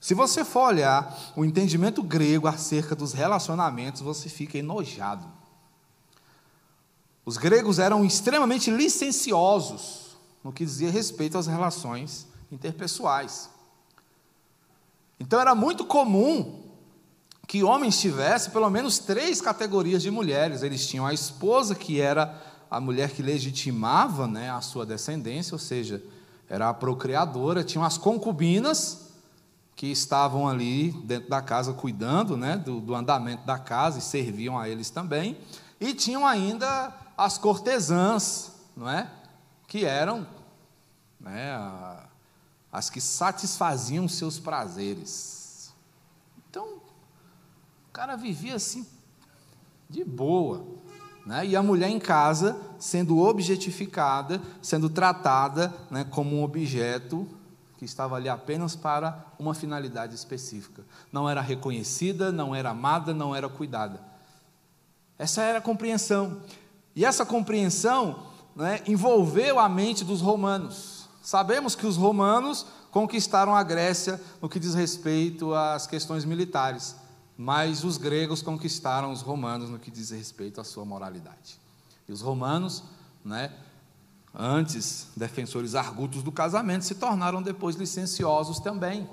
Se 0.00 0.14
você 0.14 0.44
for 0.44 0.68
olhar 0.68 1.32
o 1.34 1.44
entendimento 1.44 2.02
grego 2.02 2.46
acerca 2.46 2.94
dos 2.94 3.12
relacionamentos, 3.12 4.02
você 4.02 4.28
fica 4.28 4.58
enojado. 4.58 5.26
Os 7.24 7.36
gregos 7.36 7.78
eram 7.78 8.04
extremamente 8.04 8.70
licenciosos 8.70 10.16
no 10.44 10.52
que 10.52 10.64
dizia 10.64 10.90
respeito 10.90 11.36
às 11.36 11.46
relações 11.46 12.26
interpessoais. 12.52 13.50
Então 15.18 15.40
era 15.40 15.54
muito 15.54 15.84
comum 15.84 16.62
que 17.46 17.64
homens 17.64 18.00
tivessem 18.00 18.52
pelo 18.52 18.68
menos 18.68 18.98
três 18.98 19.40
categorias 19.40 20.02
de 20.02 20.10
mulheres. 20.10 20.62
Eles 20.62 20.86
tinham 20.86 21.06
a 21.06 21.14
esposa, 21.14 21.74
que 21.74 22.00
era 22.00 22.40
a 22.70 22.80
mulher 22.80 23.10
que 23.10 23.22
legitimava 23.22 24.26
né, 24.26 24.50
a 24.50 24.60
sua 24.60 24.84
descendência, 24.84 25.54
ou 25.54 25.58
seja, 25.58 26.02
era 26.48 26.68
a 26.68 26.74
procriadora, 26.74 27.64
tinham 27.64 27.84
as 27.84 27.96
concubinas, 27.96 29.05
que 29.76 29.88
estavam 29.88 30.48
ali 30.48 30.90
dentro 31.04 31.28
da 31.28 31.42
casa 31.42 31.74
cuidando 31.74 32.34
né, 32.34 32.56
do, 32.56 32.80
do 32.80 32.94
andamento 32.94 33.44
da 33.44 33.58
casa 33.58 33.98
e 33.98 34.02
serviam 34.02 34.58
a 34.58 34.68
eles 34.68 34.88
também, 34.88 35.38
e 35.78 35.92
tinham 35.92 36.26
ainda 36.26 36.92
as 37.16 37.36
cortesãs, 37.36 38.52
não 38.74 38.88
é? 38.88 39.10
que 39.66 39.84
eram 39.84 40.26
né, 41.20 41.54
as 42.72 42.88
que 42.88 43.00
satisfaziam 43.00 44.08
seus 44.08 44.38
prazeres. 44.38 45.74
Então, 46.48 46.64
o 46.64 47.92
cara 47.92 48.16
vivia 48.16 48.54
assim, 48.54 48.86
de 49.90 50.02
boa. 50.02 50.64
Né? 51.26 51.46
E 51.46 51.56
a 51.56 51.62
mulher 51.62 51.90
em 51.90 51.98
casa 51.98 52.58
sendo 52.78 53.18
objetificada, 53.18 54.40
sendo 54.62 54.88
tratada 54.88 55.74
né, 55.90 56.04
como 56.04 56.36
um 56.36 56.42
objeto 56.42 57.28
que 57.76 57.84
estava 57.84 58.16
ali 58.16 58.28
apenas 58.28 58.74
para 58.74 59.26
uma 59.38 59.54
finalidade 59.54 60.14
específica. 60.14 60.82
Não 61.12 61.28
era 61.28 61.40
reconhecida, 61.40 62.32
não 62.32 62.54
era 62.54 62.70
amada, 62.70 63.12
não 63.12 63.34
era 63.34 63.48
cuidada. 63.48 64.00
Essa 65.18 65.42
era 65.42 65.58
a 65.58 65.62
compreensão. 65.62 66.42
E 66.94 67.04
essa 67.04 67.26
compreensão 67.26 68.26
né, 68.54 68.80
envolveu 68.86 69.58
a 69.58 69.68
mente 69.68 70.04
dos 70.04 70.20
romanos. 70.20 71.08
Sabemos 71.22 71.74
que 71.74 71.86
os 71.86 71.96
romanos 71.96 72.66
conquistaram 72.90 73.54
a 73.54 73.62
Grécia 73.62 74.20
no 74.40 74.48
que 74.48 74.58
diz 74.58 74.74
respeito 74.74 75.52
às 75.54 75.86
questões 75.86 76.24
militares, 76.24 76.96
mas 77.36 77.84
os 77.84 77.98
gregos 77.98 78.40
conquistaram 78.40 79.12
os 79.12 79.20
romanos 79.20 79.68
no 79.68 79.78
que 79.78 79.90
diz 79.90 80.10
respeito 80.10 80.60
à 80.60 80.64
sua 80.64 80.84
moralidade. 80.84 81.60
E 82.08 82.12
os 82.12 82.22
romanos, 82.22 82.82
né, 83.22 83.52
antes 84.36 85.08
defensores 85.16 85.74
argutos 85.74 86.22
do 86.22 86.30
casamento, 86.30 86.84
se 86.84 86.94
tornaram 86.94 87.42
depois 87.42 87.76
licenciosos 87.76 88.60
também. 88.60 89.08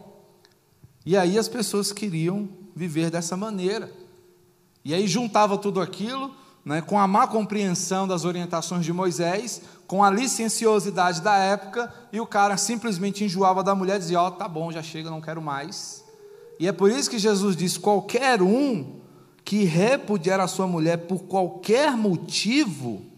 E 1.06 1.16
aí 1.16 1.38
as 1.38 1.48
pessoas 1.48 1.92
queriam 1.92 2.50
viver 2.76 3.10
dessa 3.10 3.38
maneira. 3.38 3.92
E 4.84 4.94
aí 4.94 5.08
juntava 5.08 5.58
tudo 5.58 5.80
aquilo 5.80 6.34
né, 6.66 6.82
com 6.82 7.00
a 7.00 7.08
má 7.08 7.28
compreensão 7.28 8.08
das 8.08 8.26
orientações 8.26 8.86
de 8.86 8.94
Moisés, 8.94 9.62
com 9.88 10.04
a 10.04 10.10
licenciosidade 10.10 11.22
da 11.22 11.36
época, 11.38 11.94
e 12.12 12.20
o 12.20 12.26
cara 12.26 12.58
simplesmente 12.58 13.24
enjoava 13.24 13.64
da 13.64 13.76
mulher 13.76 13.98
e 13.98 14.00
dizia: 14.00 14.22
Ó, 14.22 14.28
oh, 14.28 14.32
tá 14.32 14.48
bom, 14.48 14.72
já 14.72 14.82
chega, 14.82 15.10
não 15.10 15.22
quero 15.22 15.42
mais. 15.42 16.04
E 16.60 16.68
é 16.68 16.72
por 16.72 16.90
isso 16.90 17.10
que 17.10 17.20
Jesus 17.20 17.56
diz: 17.56 17.78
qualquer 17.78 18.42
um 18.42 19.02
que 19.44 19.64
repudiar 19.66 20.40
a 20.40 20.48
sua 20.48 20.68
mulher 20.68 20.98
por 21.00 21.24
qualquer 21.24 21.98
motivo, 21.98 23.13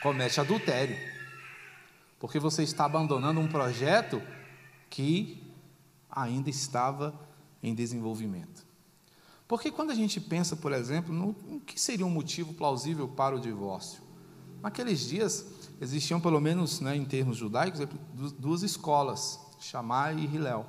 comete 0.00 0.40
adultério, 0.40 0.96
porque 2.18 2.38
você 2.38 2.62
está 2.62 2.84
abandonando 2.84 3.40
um 3.40 3.48
projeto 3.48 4.20
que 4.88 5.42
ainda 6.10 6.50
estava 6.50 7.14
em 7.62 7.74
desenvolvimento. 7.74 8.66
Porque 9.46 9.70
quando 9.70 9.90
a 9.90 9.94
gente 9.94 10.20
pensa, 10.20 10.54
por 10.56 10.72
exemplo, 10.72 11.12
no, 11.12 11.34
que 11.60 11.80
seria 11.80 12.06
um 12.06 12.10
motivo 12.10 12.54
plausível 12.54 13.08
para 13.08 13.34
o 13.34 13.40
divórcio? 13.40 14.02
Naqueles 14.62 15.00
dias 15.00 15.44
existiam, 15.80 16.20
pelo 16.20 16.40
menos 16.40 16.80
né, 16.80 16.94
em 16.94 17.04
termos 17.04 17.36
judaicos, 17.36 17.80
duas 18.38 18.62
escolas, 18.62 19.40
Shammai 19.58 20.16
e 20.16 20.24
Hillel. 20.24 20.66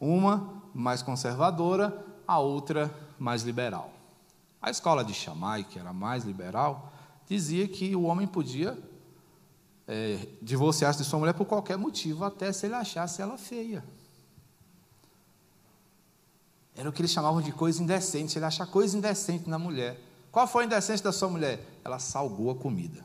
Uma 0.00 0.62
mais 0.74 1.02
conservadora, 1.02 2.04
a 2.26 2.38
outra 2.38 2.94
mais 3.18 3.42
liberal. 3.42 3.92
A 4.60 4.70
escola 4.70 5.04
de 5.04 5.12
Shammai, 5.12 5.64
que 5.64 5.78
era 5.78 5.92
mais 5.92 6.24
liberal, 6.24 6.91
dizia 7.32 7.66
que 7.66 7.96
o 7.96 8.02
homem 8.02 8.26
podia 8.26 8.78
é, 9.88 10.28
divorciar-se 10.40 11.02
de 11.02 11.08
sua 11.08 11.18
mulher 11.18 11.32
por 11.32 11.46
qualquer 11.46 11.76
motivo, 11.76 12.24
até 12.24 12.52
se 12.52 12.66
ele 12.66 12.74
achasse 12.74 13.22
ela 13.22 13.38
feia. 13.38 13.82
Era 16.74 16.88
o 16.88 16.92
que 16.92 17.00
eles 17.00 17.10
chamavam 17.10 17.40
de 17.40 17.52
coisa 17.52 17.82
indecente. 17.82 18.38
Ele 18.38 18.44
achava 18.44 18.70
coisa 18.70 18.96
indecente 18.96 19.48
na 19.48 19.58
mulher. 19.58 20.00
Qual 20.30 20.46
foi 20.46 20.64
a 20.64 20.66
indecência 20.66 21.04
da 21.04 21.12
sua 21.12 21.28
mulher? 21.28 21.60
Ela 21.84 21.98
salgou 21.98 22.50
a 22.50 22.54
comida. 22.54 23.04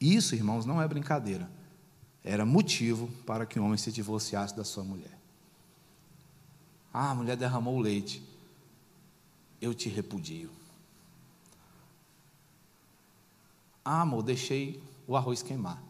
Isso, 0.00 0.34
irmãos, 0.34 0.66
não 0.66 0.80
é 0.80 0.86
brincadeira. 0.86 1.48
Era 2.22 2.44
motivo 2.44 3.08
para 3.24 3.46
que 3.46 3.58
o 3.58 3.64
homem 3.64 3.78
se 3.78 3.90
divorciasse 3.90 4.54
da 4.54 4.64
sua 4.64 4.84
mulher. 4.84 5.18
Ah, 6.92 7.10
a 7.10 7.14
mulher 7.14 7.36
derramou 7.36 7.76
o 7.76 7.80
leite. 7.80 8.22
Eu 9.60 9.72
te 9.72 9.88
repudio. 9.88 10.50
Ah, 13.90 14.02
amor, 14.02 14.22
deixei 14.22 14.82
o 15.06 15.16
arroz 15.16 15.42
queimar. 15.42 15.82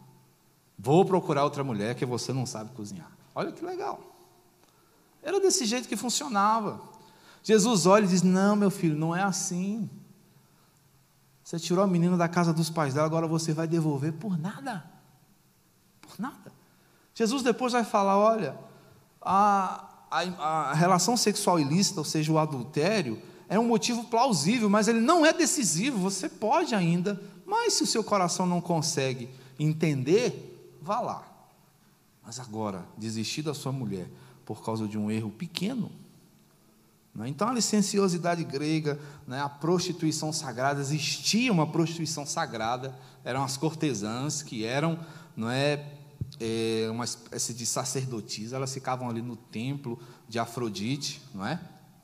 Vou 0.77 1.03
procurar 1.03 1.43
outra 1.43 1.65
mulher 1.65 1.95
que 1.95 2.05
você 2.05 2.31
não 2.31 2.45
sabe 2.45 2.71
cozinhar. 2.71 3.11
Olha 3.35 3.51
que 3.51 3.65
legal. 3.65 3.99
Era 5.21 5.37
desse 5.41 5.65
jeito 5.65 5.85
que 5.85 5.97
funcionava. 5.97 6.81
Jesus 7.43 7.85
olha 7.85 8.05
e 8.05 8.07
diz: 8.07 8.21
Não, 8.21 8.55
meu 8.55 8.71
filho, 8.71 8.95
não 8.95 9.13
é 9.13 9.21
assim. 9.21 9.89
Você 11.43 11.59
tirou 11.59 11.83
a 11.83 11.87
menina 11.87 12.15
da 12.15 12.29
casa 12.29 12.53
dos 12.53 12.69
pais 12.69 12.93
dela, 12.93 13.05
agora 13.05 13.27
você 13.27 13.51
vai 13.51 13.67
devolver 13.67 14.13
por 14.13 14.37
nada. 14.37 14.89
Por 15.99 16.17
nada. 16.17 16.53
Jesus 17.13 17.43
depois 17.43 17.73
vai 17.73 17.83
falar: 17.83 18.17
olha, 18.17 18.57
a, 19.21 19.89
a, 20.09 20.21
a, 20.69 20.73
relação 20.73 21.17
sexual 21.17 21.59
ilícita, 21.59 21.99
ou 21.99 22.05
seja, 22.05 22.31
o 22.31 22.39
adultério, 22.39 23.21
é 23.49 23.59
um 23.59 23.67
motivo 23.67 24.05
plausível, 24.05 24.69
mas 24.69 24.87
ele 24.87 25.01
não 25.01 25.25
é 25.25 25.33
decisivo. 25.33 25.99
Você 25.99 26.29
pode 26.29 26.73
ainda, 26.73 27.21
mas 27.49 27.73
se 27.73 27.83
o 27.83 27.87
seu 27.87 28.03
coração 28.03 28.45
não 28.45 28.61
consegue 28.61 29.29
entender, 29.59 30.77
vá 30.81 30.99
lá. 30.99 31.27
Mas 32.23 32.39
agora, 32.39 32.85
desistir 32.97 33.41
da 33.41 33.53
sua 33.53 33.71
mulher 33.71 34.07
por 34.45 34.63
causa 34.63 34.87
de 34.87 34.97
um 34.97 35.09
erro 35.09 35.31
pequeno. 35.31 35.91
Né? 37.13 37.27
Então, 37.27 37.47
a 37.47 37.53
licenciosidade 37.53 38.43
grega, 38.43 38.99
né, 39.27 39.41
a 39.41 39.49
prostituição 39.49 40.31
sagrada, 40.31 40.79
existia 40.79 41.51
uma 41.51 41.67
prostituição 41.67 42.25
sagrada, 42.25 42.95
eram 43.23 43.43
as 43.43 43.57
cortesãs 43.57 44.43
que 44.43 44.63
eram 44.63 44.99
não 45.35 45.49
é, 45.49 45.93
é, 46.39 46.87
uma 46.91 47.05
espécie 47.05 47.53
de 47.53 47.65
sacerdotisas, 47.65 48.53
elas 48.53 48.73
ficavam 48.73 49.09
ali 49.09 49.21
no 49.21 49.35
templo 49.35 49.99
de 50.27 50.37
Afrodite, 50.37 51.21
não 51.33 51.45
é? 51.45 51.59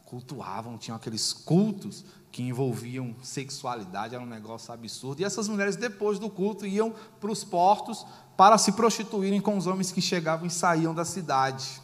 cultuavam, 0.05 0.77
tinham 0.77 0.95
aqueles 0.95 1.34
cultos 1.34 2.05
que 2.35 2.43
envolviam 2.43 3.15
sexualidade, 3.23 4.13
era 4.13 4.21
um 4.21 4.27
negócio 4.27 4.73
absurdo. 4.73 5.21
E 5.21 5.23
essas 5.23 5.47
mulheres, 5.47 5.77
depois 5.77 6.19
do 6.19 6.29
culto, 6.29 6.65
iam 6.65 6.93
para 7.17 7.31
os 7.31 7.45
portos 7.45 8.05
para 8.35 8.57
se 8.57 8.73
prostituírem 8.73 9.39
com 9.39 9.57
os 9.57 9.67
homens 9.67 9.89
que 9.89 10.01
chegavam 10.01 10.45
e 10.45 10.49
saíam 10.49 10.93
da 10.93 11.05
cidade. 11.05 11.81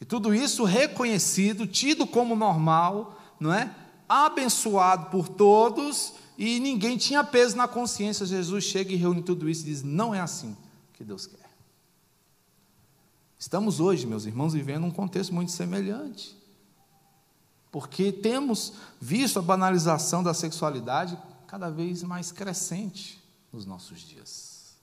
E 0.00 0.04
tudo 0.04 0.34
isso 0.34 0.64
reconhecido, 0.64 1.64
tido 1.64 2.08
como 2.08 2.34
normal, 2.34 3.16
não 3.38 3.54
é? 3.54 3.72
Abençoado 4.08 5.10
por 5.10 5.28
todos, 5.28 6.14
e 6.36 6.58
ninguém 6.58 6.96
tinha 6.96 7.22
peso 7.22 7.56
na 7.56 7.68
consciência. 7.68 8.26
Jesus 8.26 8.64
chega 8.64 8.92
e 8.92 8.96
reúne 8.96 9.22
tudo 9.22 9.48
isso 9.48 9.62
e 9.62 9.66
diz: 9.66 9.84
Não 9.84 10.12
é 10.12 10.18
assim 10.18 10.56
que 10.92 11.04
Deus 11.04 11.28
quer. 11.28 11.48
Estamos 13.38 13.78
hoje, 13.78 14.08
meus 14.08 14.26
irmãos, 14.26 14.54
vivendo 14.54 14.84
um 14.84 14.90
contexto 14.90 15.32
muito 15.32 15.52
semelhante. 15.52 16.36
Porque 17.70 18.10
temos 18.10 18.72
visto 19.00 19.38
a 19.38 19.42
banalização 19.42 20.22
da 20.22 20.32
sexualidade 20.32 21.18
cada 21.46 21.70
vez 21.70 22.02
mais 22.02 22.32
crescente 22.32 23.22
nos 23.52 23.66
nossos 23.66 24.00
dias. 24.00 24.76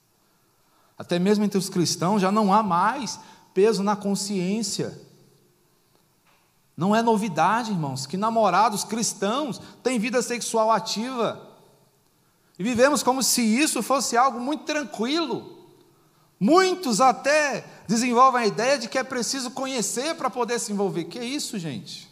Até 0.97 1.19
mesmo 1.19 1.43
entre 1.43 1.57
os 1.57 1.69
cristãos 1.69 2.21
já 2.21 2.31
não 2.31 2.53
há 2.53 2.63
mais 2.63 3.19
peso 3.53 3.83
na 3.83 3.95
consciência. 3.95 4.99
Não 6.77 6.95
é 6.95 7.01
novidade, 7.01 7.71
irmãos, 7.71 8.05
que 8.05 8.17
namorados 8.17 8.83
cristãos 8.83 9.61
têm 9.81 9.99
vida 9.99 10.21
sexual 10.21 10.71
ativa. 10.71 11.49
E 12.57 12.63
vivemos 12.63 13.03
como 13.03 13.23
se 13.23 13.41
isso 13.41 13.81
fosse 13.81 14.15
algo 14.15 14.39
muito 14.39 14.63
tranquilo. 14.63 15.55
Muitos 16.39 16.99
até 16.99 17.65
desenvolvem 17.87 18.43
a 18.43 18.47
ideia 18.47 18.77
de 18.77 18.89
que 18.89 18.97
é 18.97 19.03
preciso 19.03 19.51
conhecer 19.51 20.15
para 20.15 20.29
poder 20.29 20.59
se 20.59 20.71
envolver. 20.71 21.05
Que 21.05 21.19
é 21.19 21.23
isso, 21.23 21.57
gente? 21.57 22.09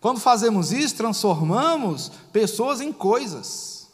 Quando 0.00 0.20
fazemos 0.20 0.70
isso, 0.72 0.96
transformamos 0.96 2.10
pessoas 2.32 2.80
em 2.80 2.92
coisas. 2.92 3.88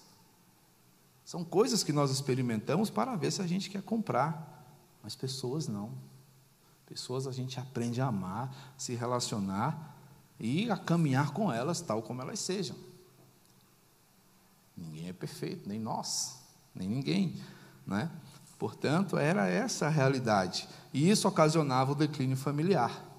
São 1.24 1.42
coisas 1.42 1.82
que 1.82 1.92
nós 1.92 2.10
experimentamos 2.10 2.90
para 2.90 3.16
ver 3.16 3.32
se 3.32 3.40
a 3.40 3.46
gente 3.46 3.70
quer 3.70 3.82
comprar, 3.82 4.64
mas 5.02 5.16
pessoas 5.16 5.66
não. 5.66 5.92
Pessoas 6.86 7.26
a 7.26 7.32
gente 7.32 7.58
aprende 7.58 8.00
a 8.00 8.06
amar, 8.06 8.74
se 8.76 8.94
relacionar 8.94 9.96
e 10.38 10.70
a 10.70 10.76
caminhar 10.76 11.32
com 11.32 11.50
elas 11.50 11.80
tal 11.80 12.02
como 12.02 12.20
elas 12.20 12.38
sejam. 12.38 12.76
Ninguém 14.76 15.08
é 15.08 15.12
perfeito, 15.12 15.68
nem 15.68 15.78
nós, 15.78 16.38
nem 16.74 16.88
ninguém, 16.88 17.40
né? 17.86 18.10
Portanto, 18.58 19.16
era 19.16 19.48
essa 19.48 19.86
a 19.86 19.90
realidade. 19.90 20.68
E 20.92 21.08
isso 21.08 21.26
ocasionava 21.26 21.92
o 21.92 21.94
declínio 21.94 22.36
familiar. 22.36 23.13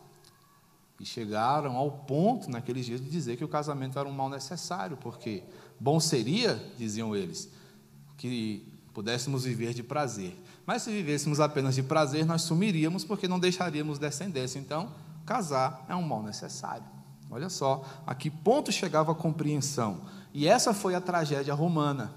E 1.00 1.06
chegaram 1.06 1.76
ao 1.76 1.92
ponto, 1.92 2.50
naqueles 2.50 2.86
dias, 2.86 3.02
de 3.02 3.10
dizer 3.10 3.36
que 3.36 3.44
o 3.44 3.48
casamento 3.48 4.00
era 4.00 4.08
um 4.08 4.14
mal 4.14 4.30
necessário, 4.30 4.96
porque 4.98 5.44
bom 5.80 6.00
seria, 6.00 6.62
diziam 6.78 7.16
eles, 7.16 7.50
que 8.18 8.66
pudéssemos 8.94 9.44
viver 9.44 9.74
de 9.74 9.84
prazer. 9.84 10.38
Mas 10.66 10.82
se 10.82 10.92
vivêssemos 10.92 11.40
apenas 11.40 11.76
de 11.76 11.84
prazer, 11.84 12.26
nós 12.26 12.44
sumiríamos, 12.44 13.04
porque 13.04 13.28
não 13.28 13.40
deixaríamos 13.40 14.00
descendência. 14.00 14.58
Então, 14.58 14.92
casar 15.26 15.86
é 15.90 15.96
um 15.96 16.02
mal 16.02 16.24
necessário. 16.24 16.86
Olha 17.30 17.50
só 17.50 17.84
a 18.08 18.16
que 18.16 18.30
ponto 18.30 18.72
chegava 18.72 19.12
a 19.12 19.16
compreensão. 19.16 20.02
E 20.34 20.48
essa 20.48 20.74
foi 20.74 20.96
a 20.96 21.02
tragédia 21.02 21.54
romana. 21.54 22.14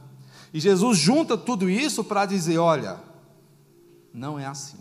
E 0.52 0.60
Jesus 0.60 0.98
junta 0.98 1.36
tudo 1.36 1.68
isso 1.68 2.04
para 2.04 2.24
dizer: 2.24 2.58
olha, 2.58 3.00
não 4.12 4.38
é 4.38 4.46
assim. 4.46 4.78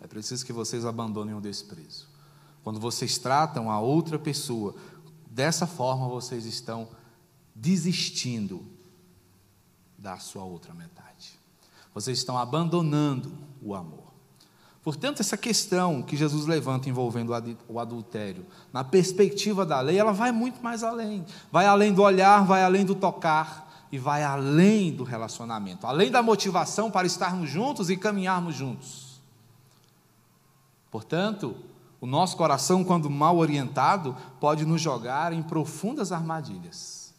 É 0.00 0.06
preciso 0.06 0.44
que 0.44 0.52
vocês 0.52 0.84
abandonem 0.84 1.34
o 1.34 1.40
desprezo. 1.40 2.11
Quando 2.62 2.78
vocês 2.78 3.18
tratam 3.18 3.70
a 3.70 3.80
outra 3.80 4.18
pessoa 4.18 4.74
dessa 5.30 5.66
forma, 5.66 6.08
vocês 6.08 6.44
estão 6.44 6.88
desistindo 7.54 8.64
da 9.98 10.18
sua 10.18 10.44
outra 10.44 10.74
metade. 10.74 11.38
Vocês 11.94 12.18
estão 12.18 12.38
abandonando 12.38 13.32
o 13.60 13.74
amor. 13.74 14.12
Portanto, 14.82 15.20
essa 15.20 15.36
questão 15.36 16.02
que 16.02 16.16
Jesus 16.16 16.44
levanta 16.46 16.88
envolvendo 16.88 17.32
o 17.68 17.78
adultério, 17.78 18.44
na 18.72 18.82
perspectiva 18.82 19.64
da 19.64 19.80
lei, 19.80 19.96
ela 19.96 20.12
vai 20.12 20.32
muito 20.32 20.60
mais 20.60 20.82
além. 20.82 21.24
Vai 21.52 21.66
além 21.66 21.92
do 21.92 22.02
olhar, 22.02 22.44
vai 22.44 22.64
além 22.64 22.84
do 22.84 22.94
tocar 22.94 23.86
e 23.92 23.98
vai 23.98 24.24
além 24.24 24.92
do 24.92 25.04
relacionamento, 25.04 25.86
além 25.86 26.10
da 26.10 26.22
motivação 26.22 26.90
para 26.90 27.06
estarmos 27.06 27.48
juntos 27.48 27.90
e 27.90 27.96
caminharmos 27.96 28.56
juntos. 28.56 29.20
Portanto, 30.90 31.54
o 32.02 32.06
nosso 32.06 32.36
coração, 32.36 32.82
quando 32.82 33.08
mal 33.08 33.38
orientado, 33.38 34.16
pode 34.40 34.66
nos 34.66 34.82
jogar 34.82 35.32
em 35.32 35.40
profundas 35.40 36.10
armadilhas. 36.10 37.14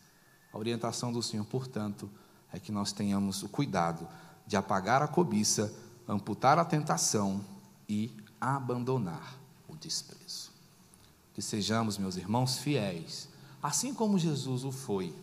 A 0.51 0.57
orientação 0.57 1.09
do 1.09 1.23
Senhor, 1.23 1.45
portanto, 1.45 2.11
é 2.51 2.59
que 2.59 2.69
nós 2.69 2.91
tenhamos 2.91 3.43
o 3.43 3.47
cuidado 3.47 4.05
de 4.45 4.57
apagar 4.57 5.01
a 5.01 5.07
cobiça, 5.07 5.73
amputar 6.05 6.59
a 6.59 6.65
tentação 6.65 7.39
e 7.87 8.11
abandonar 8.41 9.39
o 9.69 9.75
desprezo. 9.77 10.51
Que 11.33 11.41
sejamos, 11.41 11.97
meus 11.97 12.17
irmãos, 12.17 12.57
fiéis, 12.57 13.29
assim 13.61 13.93
como 13.93 14.19
Jesus 14.19 14.65
o 14.65 14.71
foi. 14.73 15.15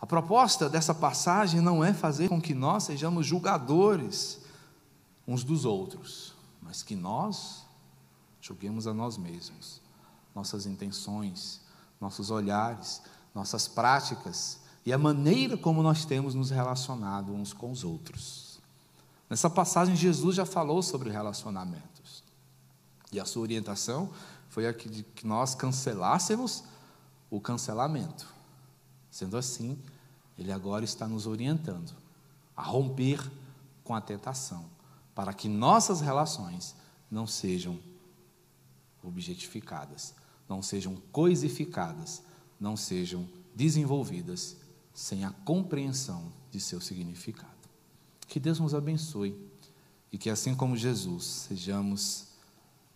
A 0.00 0.06
proposta 0.06 0.68
dessa 0.68 0.94
passagem 0.94 1.60
não 1.60 1.84
é 1.84 1.92
fazer 1.92 2.28
com 2.28 2.40
que 2.40 2.54
nós 2.54 2.84
sejamos 2.84 3.26
julgadores 3.26 4.40
uns 5.26 5.42
dos 5.42 5.64
outros 5.64 6.37
mas 6.68 6.82
que 6.82 6.94
nós 6.94 7.64
julguemos 8.42 8.86
a 8.86 8.92
nós 8.92 9.16
mesmos, 9.16 9.80
nossas 10.34 10.66
intenções, 10.66 11.62
nossos 11.98 12.30
olhares, 12.30 13.00
nossas 13.34 13.66
práticas 13.66 14.60
e 14.84 14.92
a 14.92 14.98
maneira 14.98 15.56
como 15.56 15.82
nós 15.82 16.04
temos 16.04 16.34
nos 16.34 16.50
relacionado 16.50 17.32
uns 17.32 17.54
com 17.54 17.70
os 17.70 17.84
outros. 17.84 18.60
Nessa 19.30 19.48
passagem, 19.48 19.96
Jesus 19.96 20.36
já 20.36 20.44
falou 20.44 20.82
sobre 20.82 21.10
relacionamentos. 21.10 22.22
E 23.10 23.18
a 23.18 23.24
sua 23.24 23.42
orientação 23.42 24.10
foi 24.50 24.66
a 24.66 24.74
que 24.74 25.06
nós 25.24 25.54
cancelássemos 25.54 26.64
o 27.30 27.40
cancelamento. 27.40 28.26
Sendo 29.10 29.38
assim, 29.38 29.78
ele 30.36 30.52
agora 30.52 30.84
está 30.84 31.08
nos 31.08 31.26
orientando 31.26 31.94
a 32.54 32.62
romper 32.62 33.26
com 33.82 33.94
a 33.94 34.02
tentação 34.02 34.77
para 35.18 35.34
que 35.34 35.48
nossas 35.48 36.00
relações 36.00 36.76
não 37.10 37.26
sejam 37.26 37.80
objetificadas, 39.02 40.14
não 40.48 40.62
sejam 40.62 40.94
coisificadas, 41.10 42.22
não 42.60 42.76
sejam 42.76 43.28
desenvolvidas 43.52 44.56
sem 44.94 45.24
a 45.24 45.30
compreensão 45.30 46.32
de 46.52 46.60
seu 46.60 46.80
significado. 46.80 47.50
Que 48.28 48.38
Deus 48.38 48.60
nos 48.60 48.76
abençoe 48.76 49.36
e 50.12 50.16
que, 50.16 50.30
assim 50.30 50.54
como 50.54 50.76
Jesus, 50.76 51.24
sejamos 51.24 52.28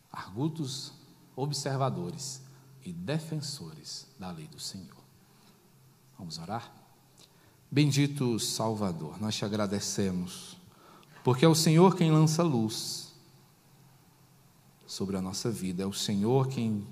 argutos 0.08 0.92
observadores 1.34 2.40
e 2.84 2.92
defensores 2.92 4.06
da 4.16 4.30
lei 4.30 4.46
do 4.46 4.60
Senhor. 4.60 5.02
Vamos 6.16 6.38
orar? 6.38 6.72
Bendito 7.68 8.38
Salvador, 8.38 9.20
nós 9.20 9.34
te 9.34 9.44
agradecemos 9.44 10.61
porque 11.22 11.44
é 11.44 11.48
o 11.48 11.54
Senhor 11.54 11.96
quem 11.96 12.10
lança 12.10 12.42
luz 12.42 13.12
sobre 14.86 15.16
a 15.16 15.22
nossa 15.22 15.50
vida, 15.50 15.82
é 15.82 15.86
o 15.86 15.92
Senhor 15.92 16.48
quem 16.48 16.86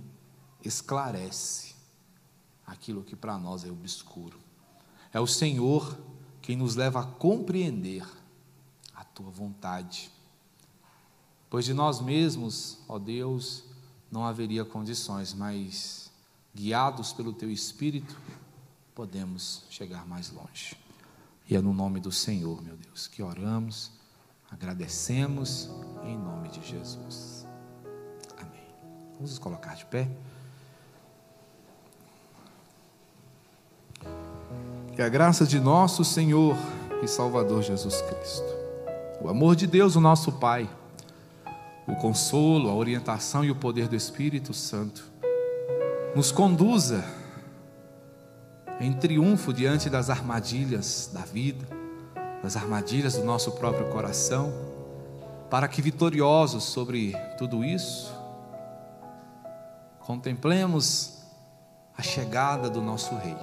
esclarece 0.65 1.75
aquilo 2.67 3.03
que 3.03 3.17
para 3.17 3.37
nós 3.39 3.65
é 3.65 3.71
obscuro. 3.71 4.39
É 5.13 5.21
o 5.21 5.27
Senhor 5.27 5.99
quem 6.41 6.57
nos 6.57 6.77
leva 6.77 7.01
a 7.01 7.07
compreender 7.07 8.07
a 8.95 9.05
tua 9.05 9.31
vontade. 9.31 10.11
Pois 11.49 11.65
de 11.65 11.75
nós 11.75 12.01
mesmos, 12.01 12.79
ó 12.89 12.99
Deus, 12.99 13.65
não 14.11 14.25
haveria 14.25 14.65
condições, 14.65 15.35
mas 15.35 16.11
guiados 16.55 17.13
pelo 17.13 17.33
teu 17.33 17.51
espírito, 17.51 18.17
podemos 18.95 19.65
chegar 19.69 20.07
mais 20.07 20.31
longe. 20.31 20.77
E 21.49 21.57
é 21.57 21.61
no 21.61 21.75
nome 21.75 21.99
do 21.99 22.13
Senhor, 22.13 22.63
meu 22.63 22.77
Deus, 22.77 23.09
que 23.09 23.23
oramos 23.23 23.91
Agradecemos 24.51 25.71
em 26.03 26.19
nome 26.19 26.49
de 26.49 26.61
Jesus. 26.67 27.47
Amém. 28.37 28.67
Vamos 29.15 29.31
nos 29.31 29.39
colocar 29.39 29.75
de 29.75 29.87
pé. 29.87 30.09
Que 34.95 35.03
a 35.03 35.09
graça 35.09 35.47
de 35.47 35.61
nosso 35.61 36.05
Senhor 36.05 36.57
e 37.03 37.07
Salvador 37.07 37.63
Jesus 37.63 38.03
Cristo, 38.03 38.53
o 39.21 39.29
amor 39.29 39.55
de 39.55 39.67
Deus, 39.67 39.95
o 39.95 40.01
nosso 40.01 40.33
Pai, 40.33 40.69
o 41.87 41.95
consolo, 41.97 42.69
a 42.69 42.75
orientação 42.75 43.45
e 43.45 43.51
o 43.51 43.57
poder 43.57 43.89
do 43.89 43.97
Espírito 43.97 44.53
Santo 44.53 45.09
nos 46.15 46.33
conduza 46.33 47.05
em 48.81 48.93
triunfo 48.93 49.53
diante 49.53 49.89
das 49.89 50.11
armadilhas 50.11 51.09
da 51.13 51.21
vida 51.21 51.80
das 52.43 52.57
armadilhas 52.57 53.15
do 53.15 53.25
nosso 53.25 53.53
próprio 53.53 53.89
coração, 53.91 54.53
para 55.51 55.69
que 55.69 55.83
vitoriosos 55.83 56.65
sobre 56.65 57.15
tudo 57.37 57.65
isso, 57.65 58.15
contemplemos 60.01 61.23
a 61.97 62.03
chegada 62.03 62.71
do 62.71 62.81
nosso 62.81 63.15
Rei, 63.17 63.37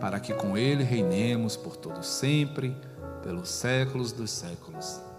para 0.00 0.18
que 0.18 0.32
com 0.32 0.56
Ele 0.56 0.82
reinemos 0.82 1.56
por 1.56 1.76
todo 1.76 2.02
sempre, 2.02 2.76
pelos 3.22 3.50
séculos 3.50 4.12
dos 4.12 4.30
séculos. 4.30 5.09